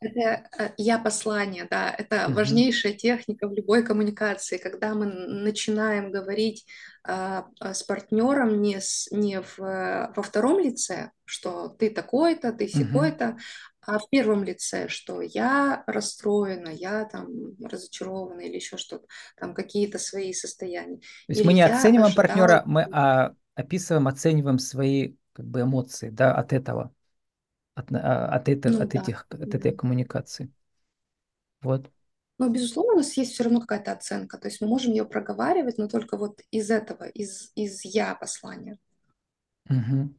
Это 0.00 0.48
э, 0.58 0.70
я 0.76 0.98
послание, 0.98 1.66
да, 1.70 1.94
это 1.96 2.28
Мгм. 2.28 2.34
важнейшая 2.34 2.92
техника 2.92 3.48
в 3.48 3.54
любой 3.54 3.82
коммуникации, 3.84 4.58
когда 4.58 4.94
мы 4.94 5.06
начинаем 5.06 6.10
говорить 6.10 6.66
а, 7.06 7.46
а, 7.60 7.74
с 7.74 7.82
партнером 7.82 8.60
не, 8.60 8.80
с, 8.80 9.08
не 9.10 9.40
в, 9.40 9.58
э, 9.60 10.12
во 10.14 10.22
втором 10.22 10.58
лице, 10.58 11.10
что 11.24 11.68
ты 11.68 11.90
такой-то, 11.90 12.52
ты 12.52 12.66
Мгм. 12.66 12.78
сякой-то, 12.78 13.36
а 13.86 13.98
в 13.98 14.08
первом 14.08 14.44
лице, 14.44 14.88
что 14.88 15.20
я 15.20 15.84
расстроена, 15.86 16.68
я 16.70 17.04
там 17.04 17.28
разочарована 17.62 18.40
или 18.40 18.56
еще 18.56 18.76
что-то, 18.76 19.06
там 19.38 19.54
какие-то 19.54 19.98
свои 19.98 20.32
состояния. 20.32 20.96
То 20.98 21.04
есть 21.28 21.40
Или 21.40 21.48
мы 21.48 21.54
не 21.54 21.62
оцениваем 21.62 22.10
ожидала... 22.10 22.16
партнера, 22.16 22.62
мы 22.66 22.88
а, 22.90 23.34
описываем, 23.54 24.08
оцениваем 24.08 24.58
свои 24.58 25.14
как 25.32 25.46
бы 25.46 25.62
эмоции, 25.62 26.10
да, 26.10 26.34
от 26.34 26.52
этого, 26.52 26.92
от, 27.74 27.92
а, 27.92 28.28
от, 28.28 28.48
это, 28.48 28.68
Ну 28.68 28.80
от 28.82 28.94
да, 28.94 29.00
этих, 29.02 29.26
от 29.30 29.54
этой 29.54 29.72
коммуникации. 29.72 30.52
Вот. 31.62 31.90
Но, 32.38 32.48
безусловно, 32.48 32.94
у 32.94 32.96
нас 32.98 33.16
есть 33.16 33.32
все 33.32 33.42
равно 33.44 33.60
какая-то 33.60 33.92
оценка. 33.92 34.38
То 34.38 34.48
есть 34.48 34.60
мы 34.60 34.68
можем 34.68 34.92
ее 34.92 35.04
проговаривать, 35.04 35.78
но 35.78 35.88
только 35.88 36.16
вот 36.16 36.40
из 36.50 36.70
этого, 36.70 37.04
из, 37.08 37.50
из 37.54 37.84
я 37.84 38.14
послания. 38.14 38.78
Мгм. 39.70 40.14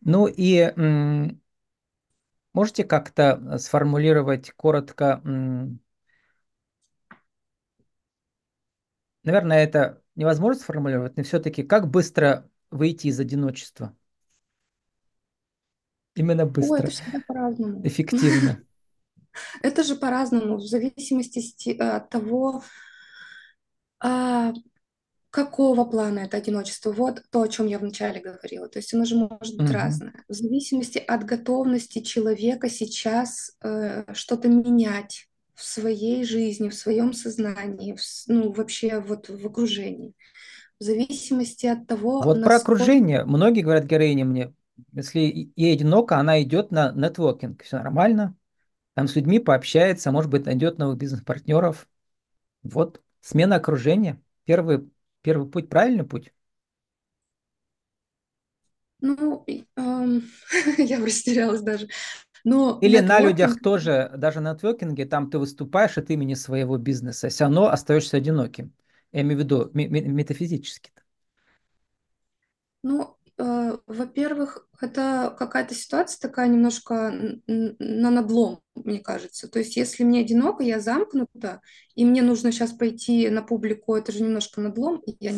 Ну 0.00 0.26
и 0.26 0.58
м, 0.76 1.40
можете 2.52 2.84
как-то 2.84 3.56
сформулировать 3.58 4.50
коротко, 4.52 5.20
м, 5.24 5.80
наверное, 9.22 9.62
это 9.64 10.02
невозможно 10.16 10.60
сформулировать, 10.62 11.16
но 11.16 11.22
все-таки 11.22 11.62
как 11.62 11.88
быстро 11.90 12.48
выйти 12.70 13.08
из 13.08 13.20
одиночества? 13.20 13.96
Именно 16.18 16.42
О, 16.42 16.46
это 16.46 16.60
быстро, 16.60 16.86
всегда 16.88 17.20
по-разному. 17.26 17.86
эффективно. 17.86 18.62
Это 19.62 19.84
же 19.84 19.94
по-разному, 19.94 20.56
в 20.56 20.66
зависимости 20.66 21.38
сти- 21.38 21.76
э, 21.78 21.90
от 21.90 22.10
того, 22.10 22.62
а, 24.00 24.52
какого 25.30 25.84
плана 25.84 26.20
это 26.20 26.36
одиночество. 26.38 26.90
Вот 26.90 27.22
то, 27.30 27.42
о 27.42 27.48
чем 27.48 27.66
я 27.66 27.78
вначале 27.78 28.20
говорила. 28.20 28.68
То 28.68 28.78
есть 28.78 28.92
оно 28.94 29.04
же 29.04 29.16
может 29.16 29.56
быть 29.56 29.70
разное. 29.70 30.14
В 30.28 30.32
зависимости 30.32 30.98
от 30.98 31.24
готовности 31.24 32.00
человека 32.00 32.68
сейчас 32.68 33.56
э, 33.62 34.12
что-то 34.14 34.48
менять 34.48 35.28
в 35.54 35.64
своей 35.64 36.24
жизни, 36.24 36.68
в 36.68 36.74
своем 36.74 37.12
сознании, 37.12 37.94
в 37.94 38.00
ну, 38.28 38.52
вообще 38.52 39.00
вот 39.00 39.28
в 39.28 39.46
окружении. 39.46 40.14
В 40.80 40.84
зависимости 40.84 41.66
от 41.66 41.86
того, 41.86 42.22
Вот 42.22 42.42
про 42.42 42.52
насколько 42.52 42.82
окружение. 42.82 43.24
Многие 43.24 43.62
говорят 43.62 43.84
героине 43.84 44.24
мне, 44.24 44.54
если 44.92 45.52
ей 45.56 45.74
одиноко, 45.74 46.16
она 46.18 46.42
идет 46.42 46.70
на 46.70 46.92
нетворкинг. 46.92 47.62
Все 47.64 47.78
нормально. 47.78 48.36
Там 48.94 49.08
с 49.08 49.16
людьми 49.16 49.40
пообщается, 49.40 50.12
может 50.12 50.30
быть, 50.30 50.46
найдет 50.46 50.78
новых 50.78 50.98
бизнес-партнеров. 50.98 51.88
Вот 52.62 53.02
смена 53.22 53.56
окружения. 53.56 54.22
Первый, 54.44 54.90
первый 55.22 55.50
путь, 55.50 55.68
правильный 55.70 56.04
путь. 56.06 56.32
Ну, 59.00 59.44
эм, 59.76 60.22
я 60.78 60.98
растерялась 61.04 61.60
даже. 61.62 61.88
Но 62.44 62.80
Или 62.80 63.00
на 63.00 63.20
нетворкинг, 63.20 63.20
людях 63.20 63.60
тоже, 63.60 64.10
даже 64.16 64.40
на 64.40 64.52
нетворкинге, 64.54 65.04
там 65.06 65.30
ты 65.30 65.38
выступаешь 65.38 65.98
от 65.98 66.10
имени 66.10 66.34
своего 66.34 66.76
бизнеса, 66.78 67.28
все 67.28 67.44
равно 67.44 67.68
остаешься 67.68 68.16
одиноким. 68.16 68.72
Я 69.12 69.22
имею 69.22 69.38
в 69.40 69.42
виду 69.42 69.70
ме- 69.74 69.88
ме- 69.88 70.02
метафизически. 70.02 70.92
ну, 72.82 73.17
во-первых, 73.38 74.68
это 74.80 75.34
какая-то 75.38 75.74
ситуация 75.74 76.20
такая 76.20 76.48
немножко 76.48 77.12
на 77.46 78.10
надлом, 78.10 78.60
мне 78.74 78.98
кажется. 78.98 79.48
То 79.48 79.60
есть, 79.60 79.76
если 79.76 80.04
мне 80.04 80.20
одиноко, 80.20 80.62
я 80.64 80.80
замкнута, 80.80 81.60
и 81.94 82.04
мне 82.04 82.22
нужно 82.22 82.50
сейчас 82.50 82.72
пойти 82.72 83.28
на 83.30 83.42
публику, 83.42 83.94
это 83.94 84.12
же 84.12 84.22
немножко 84.22 84.60
надлом, 84.60 85.00
и 85.06 85.16
я, 85.20 85.32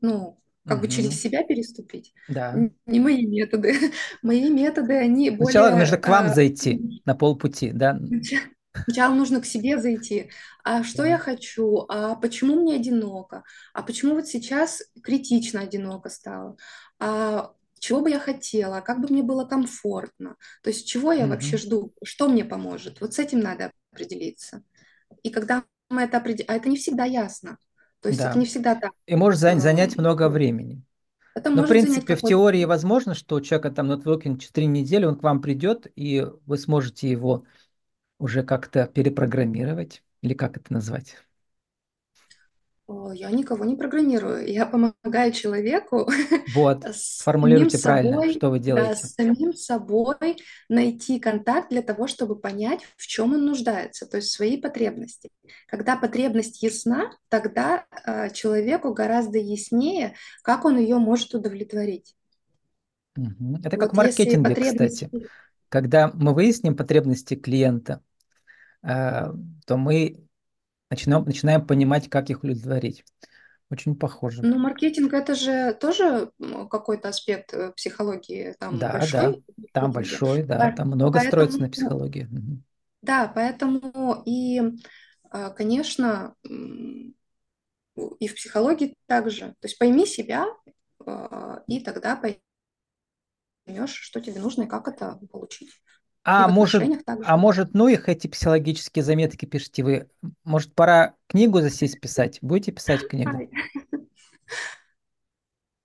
ну, 0.00 0.38
как 0.66 0.80
бы 0.80 0.88
через 0.88 1.20
себя 1.20 1.42
переступить. 1.42 2.12
Да. 2.28 2.54
Не 2.86 3.00
мои 3.00 3.26
методы. 3.26 3.74
Мои 4.22 4.48
методы, 4.50 4.94
они 4.94 5.30
Сначала 5.30 5.70
нужно 5.70 5.96
более 5.96 5.98
к 5.98 6.08
вам 6.08 6.26
э, 6.26 6.34
зайти 6.34 7.00
на 7.04 7.14
полпути, 7.14 7.72
да. 7.72 7.98
Сначала 8.84 9.14
нужно 9.14 9.40
к 9.40 9.46
себе 9.46 9.78
зайти. 9.80 10.30
А 10.64 10.84
что 10.84 11.04
я 11.04 11.18
хочу? 11.18 11.86
А 11.88 12.14
почему 12.14 12.60
мне 12.60 12.76
одиноко? 12.76 13.42
А 13.74 13.82
почему 13.82 14.14
вот 14.14 14.26
сейчас 14.28 14.82
критично 15.02 15.60
одиноко 15.62 16.08
стало? 16.08 16.56
А 16.98 17.52
чего 17.78 18.00
бы 18.00 18.10
я 18.10 18.20
хотела? 18.20 18.80
Как 18.80 19.00
бы 19.00 19.08
мне 19.10 19.22
было 19.22 19.44
комфортно? 19.44 20.36
То 20.62 20.70
есть 20.70 20.86
чего 20.86 21.12
я 21.12 21.26
вообще 21.26 21.56
Мгм. 21.56 21.64
жду? 21.64 21.94
Что 22.04 22.28
мне 22.28 22.44
поможет? 22.44 23.00
Вот 23.00 23.14
с 23.14 23.18
этим 23.18 23.40
надо 23.40 23.72
определиться. 23.92 24.62
И 25.22 25.30
когда 25.30 25.64
мы 25.88 26.02
это 26.02 26.18
определяем, 26.18 26.50
а 26.52 26.56
это 26.56 26.68
не 26.68 26.76
всегда 26.76 27.04
ясно. 27.04 27.58
То 28.00 28.08
есть 28.08 28.20
это 28.20 28.34
Да. 28.34 28.40
не 28.40 28.46
всегда 28.46 28.74
так. 28.76 28.92
И 29.06 29.16
может 29.16 29.40
зан- 29.40 29.58
занять 29.58 29.96
много 29.98 30.28
времени. 30.28 30.82
Это 31.34 31.50
Но, 31.50 31.62
в 31.64 31.68
принципе, 31.68 32.16
в 32.16 32.22
теории 32.22 32.64
возможно, 32.64 33.14
что 33.14 33.36
у 33.36 33.40
человека 33.40 33.70
там 33.70 33.88
нетворкинг 33.88 34.40
4 34.40 34.66
недели, 34.66 35.04
он 35.04 35.16
к 35.16 35.22
вам 35.22 35.40
придет, 35.40 35.86
и 35.96 36.26
вы 36.46 36.58
сможете 36.58 37.08
его 37.10 37.44
уже 38.20 38.44
как-то 38.44 38.86
перепрограммировать, 38.86 40.02
или 40.22 40.34
как 40.34 40.56
это 40.56 40.72
назвать? 40.72 41.16
Я 43.14 43.30
никого 43.30 43.64
не 43.64 43.76
программирую. 43.76 44.52
Я 44.52 44.66
помогаю 44.66 45.32
человеку 45.32 46.10
Вот, 46.54 46.84
сформулируйте 46.94 47.78
правильно, 47.78 48.16
собой, 48.16 48.34
что 48.34 48.50
вы 48.50 48.58
делаете. 48.58 49.06
с 49.06 49.14
самим 49.14 49.52
собой 49.52 50.38
найти 50.68 51.20
контакт 51.20 51.70
для 51.70 51.82
того, 51.82 52.08
чтобы 52.08 52.36
понять, 52.36 52.80
в 52.96 53.06
чем 53.06 53.34
он 53.34 53.46
нуждается, 53.46 54.06
то 54.06 54.16
есть 54.16 54.32
свои 54.32 54.56
потребности. 54.60 55.30
Когда 55.68 55.96
потребность 55.96 56.62
ясна, 56.62 57.12
тогда 57.28 57.84
э, 58.06 58.30
человеку 58.30 58.92
гораздо 58.92 59.38
яснее, 59.38 60.14
как 60.42 60.64
он 60.64 60.76
ее 60.76 60.98
может 60.98 61.32
удовлетворить. 61.34 62.16
Мгм. 63.14 63.56
Это 63.56 63.76
как 63.76 63.90
в 63.92 63.96
Вот 63.96 64.04
маркетинге, 64.04 64.50
потребность... 64.50 65.04
кстати. 65.04 65.28
Когда 65.68 66.10
мы 66.12 66.34
выясним 66.34 66.76
потребности 66.76 67.34
клиента, 67.34 68.02
то 68.82 69.76
мы 69.76 70.24
начнем, 70.90 71.24
начинаем 71.24 71.66
понимать, 71.66 72.08
как 72.08 72.30
их 72.30 72.42
удовлетворить. 72.44 73.04
Очень 73.70 73.96
похоже. 73.96 74.42
Ну, 74.42 74.58
маркетинг 74.58 75.12
это 75.12 75.34
же 75.34 75.74
тоже 75.74 76.30
какой-то 76.70 77.08
аспект 77.08 77.52
э, 77.54 77.72
психологии 77.72 78.54
там 78.58 78.78
Да, 78.78 78.92
да. 78.92 79.02
большой 79.02 79.44
в 79.56 79.72
Там 79.72 79.92
большой, 79.92 80.42
да. 80.42 80.58
По- 80.70 80.76
Там 80.76 80.88
много 80.88 81.20
строится 81.20 81.58
Поэтому 81.58 81.66
на 81.66 81.70
психологии. 81.70 82.28
Да, 83.02 83.30
поэтому 83.34 84.22
и, 84.26 84.60
а, 85.30 85.50
конечно, 85.50 86.34
и 86.44 88.28
в 88.28 88.34
психологии 88.34 88.96
также. 89.06 89.48
То 89.60 89.66
есть 89.66 89.78
пойми 89.78 90.06
себя, 90.06 90.46
и 91.66 91.80
тогда 91.80 92.16
поймешь, 93.66 93.94
что 93.94 94.20
тебе 94.20 94.40
нужно 94.40 94.62
и 94.64 94.66
как 94.66 94.88
это 94.88 95.18
получить. 95.30 95.70
А 96.22 96.48
может, 96.48 97.04
также. 97.04 97.24
а 97.26 97.36
может, 97.36 97.74
ну 97.74 97.88
их 97.88 98.08
эти 98.08 98.26
психологические 98.26 99.02
заметки 99.02 99.46
пишите 99.46 99.82
вы. 99.82 100.08
Может, 100.44 100.74
пора 100.74 101.14
книгу 101.26 101.60
засесть 101.60 102.00
писать? 102.00 102.38
Будете 102.42 102.72
писать 102.72 103.06
книгу? 103.08 103.32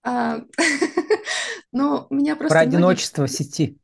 А, 0.08 0.40
Но 1.72 2.06
меня 2.12 2.36
Про 2.36 2.42
просто 2.42 2.58
многие 2.60 2.76
одиночество 2.76 3.26
в 3.26 3.32
сети. 3.32 3.78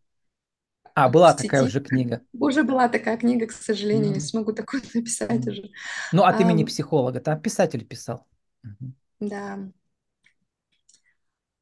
А, 0.94 1.10
была 1.10 1.34
такая 1.34 1.64
уже 1.64 1.80
книга. 1.82 2.22
Уже 2.34 2.64
была 2.64 2.90
такая 2.90 3.18
книга, 3.18 3.48
к 3.48 3.52
сожалению, 3.52 4.14
не 4.14 4.20
смогу 4.20 4.54
такое 4.54 4.82
написать 4.94 5.48
уже. 5.48 5.70
Ну, 6.12 6.24
от 6.24 6.40
имени 6.40 6.64
психолога. 6.64 7.20
Там 7.20 7.42
писатель 7.42 7.86
писал. 7.86 8.28
Да. 9.20 9.60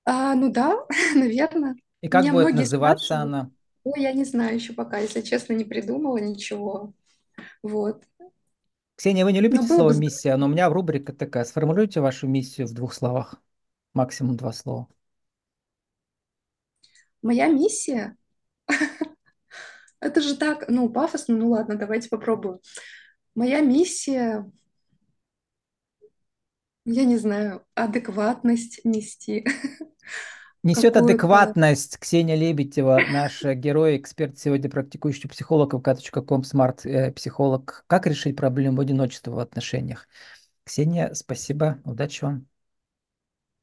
А, 0.05 0.35
ну 0.35 0.51
да, 0.51 0.85
наверное. 1.15 1.75
И 2.01 2.07
как 2.07 2.29
будет 2.31 2.55
называться 2.55 3.17
она? 3.17 3.51
Ой, 3.83 4.01
я 4.01 4.13
не 4.13 4.25
знаю 4.25 4.55
еще 4.55 4.73
пока, 4.73 4.99
если 4.99 5.21
честно, 5.21 5.53
не 5.53 5.63
придумала 5.63 6.17
ничего. 6.17 6.93
Вот. 7.63 8.03
Ксения, 8.95 9.23
вы 9.23 9.31
не 9.31 9.39
Но 9.39 9.43
любите 9.43 9.63
было 9.63 9.77
слово 9.77 9.93
бы 9.93 9.99
миссия, 9.99 10.35
но 10.35 10.47
у 10.47 10.49
меня 10.49 10.69
рубрика 10.69 11.13
такая. 11.13 11.45
Сформулируйте 11.45 12.01
вашу 12.01 12.27
миссию 12.27 12.67
в 12.67 12.73
двух 12.73 12.93
словах. 12.93 13.41
Максимум 13.93 14.35
два 14.35 14.51
слова. 14.51 14.87
Моя 17.21 17.47
миссия, 17.47 18.15
это 19.99 20.21
же 20.21 20.35
так, 20.37 20.65
ну, 20.69 20.89
пафосно, 20.89 21.35
ну 21.35 21.49
ладно, 21.49 21.75
давайте 21.75 22.09
попробуем. 22.09 22.59
Моя 23.35 23.61
миссия, 23.61 24.49
я 26.85 27.05
не 27.05 27.17
знаю, 27.17 27.65
адекватность 27.75 28.81
нести 28.83 29.45
Несет 30.61 30.97
адекватность 30.97 31.97
Ксения 31.99 32.35
Лебедева, 32.35 32.99
наш 33.11 33.43
э, 33.45 33.55
герой, 33.55 33.97
эксперт 33.97 34.37
сегодня, 34.37 34.69
практикующий 34.69 35.29
психолог, 35.29 35.73
vk.com, 35.73 36.43
смарт-психолог. 36.43 37.85
Как 37.87 38.05
решить 38.07 38.35
проблему 38.35 38.81
одиночества 38.81 39.31
в 39.31 39.39
отношениях? 39.39 40.07
Ксения, 40.65 41.13
спасибо, 41.13 41.79
удачи 41.85 42.23
вам. 42.25 42.45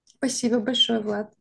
Спасибо 0.04 0.58
большое, 0.58 1.00
Влад. 1.00 1.34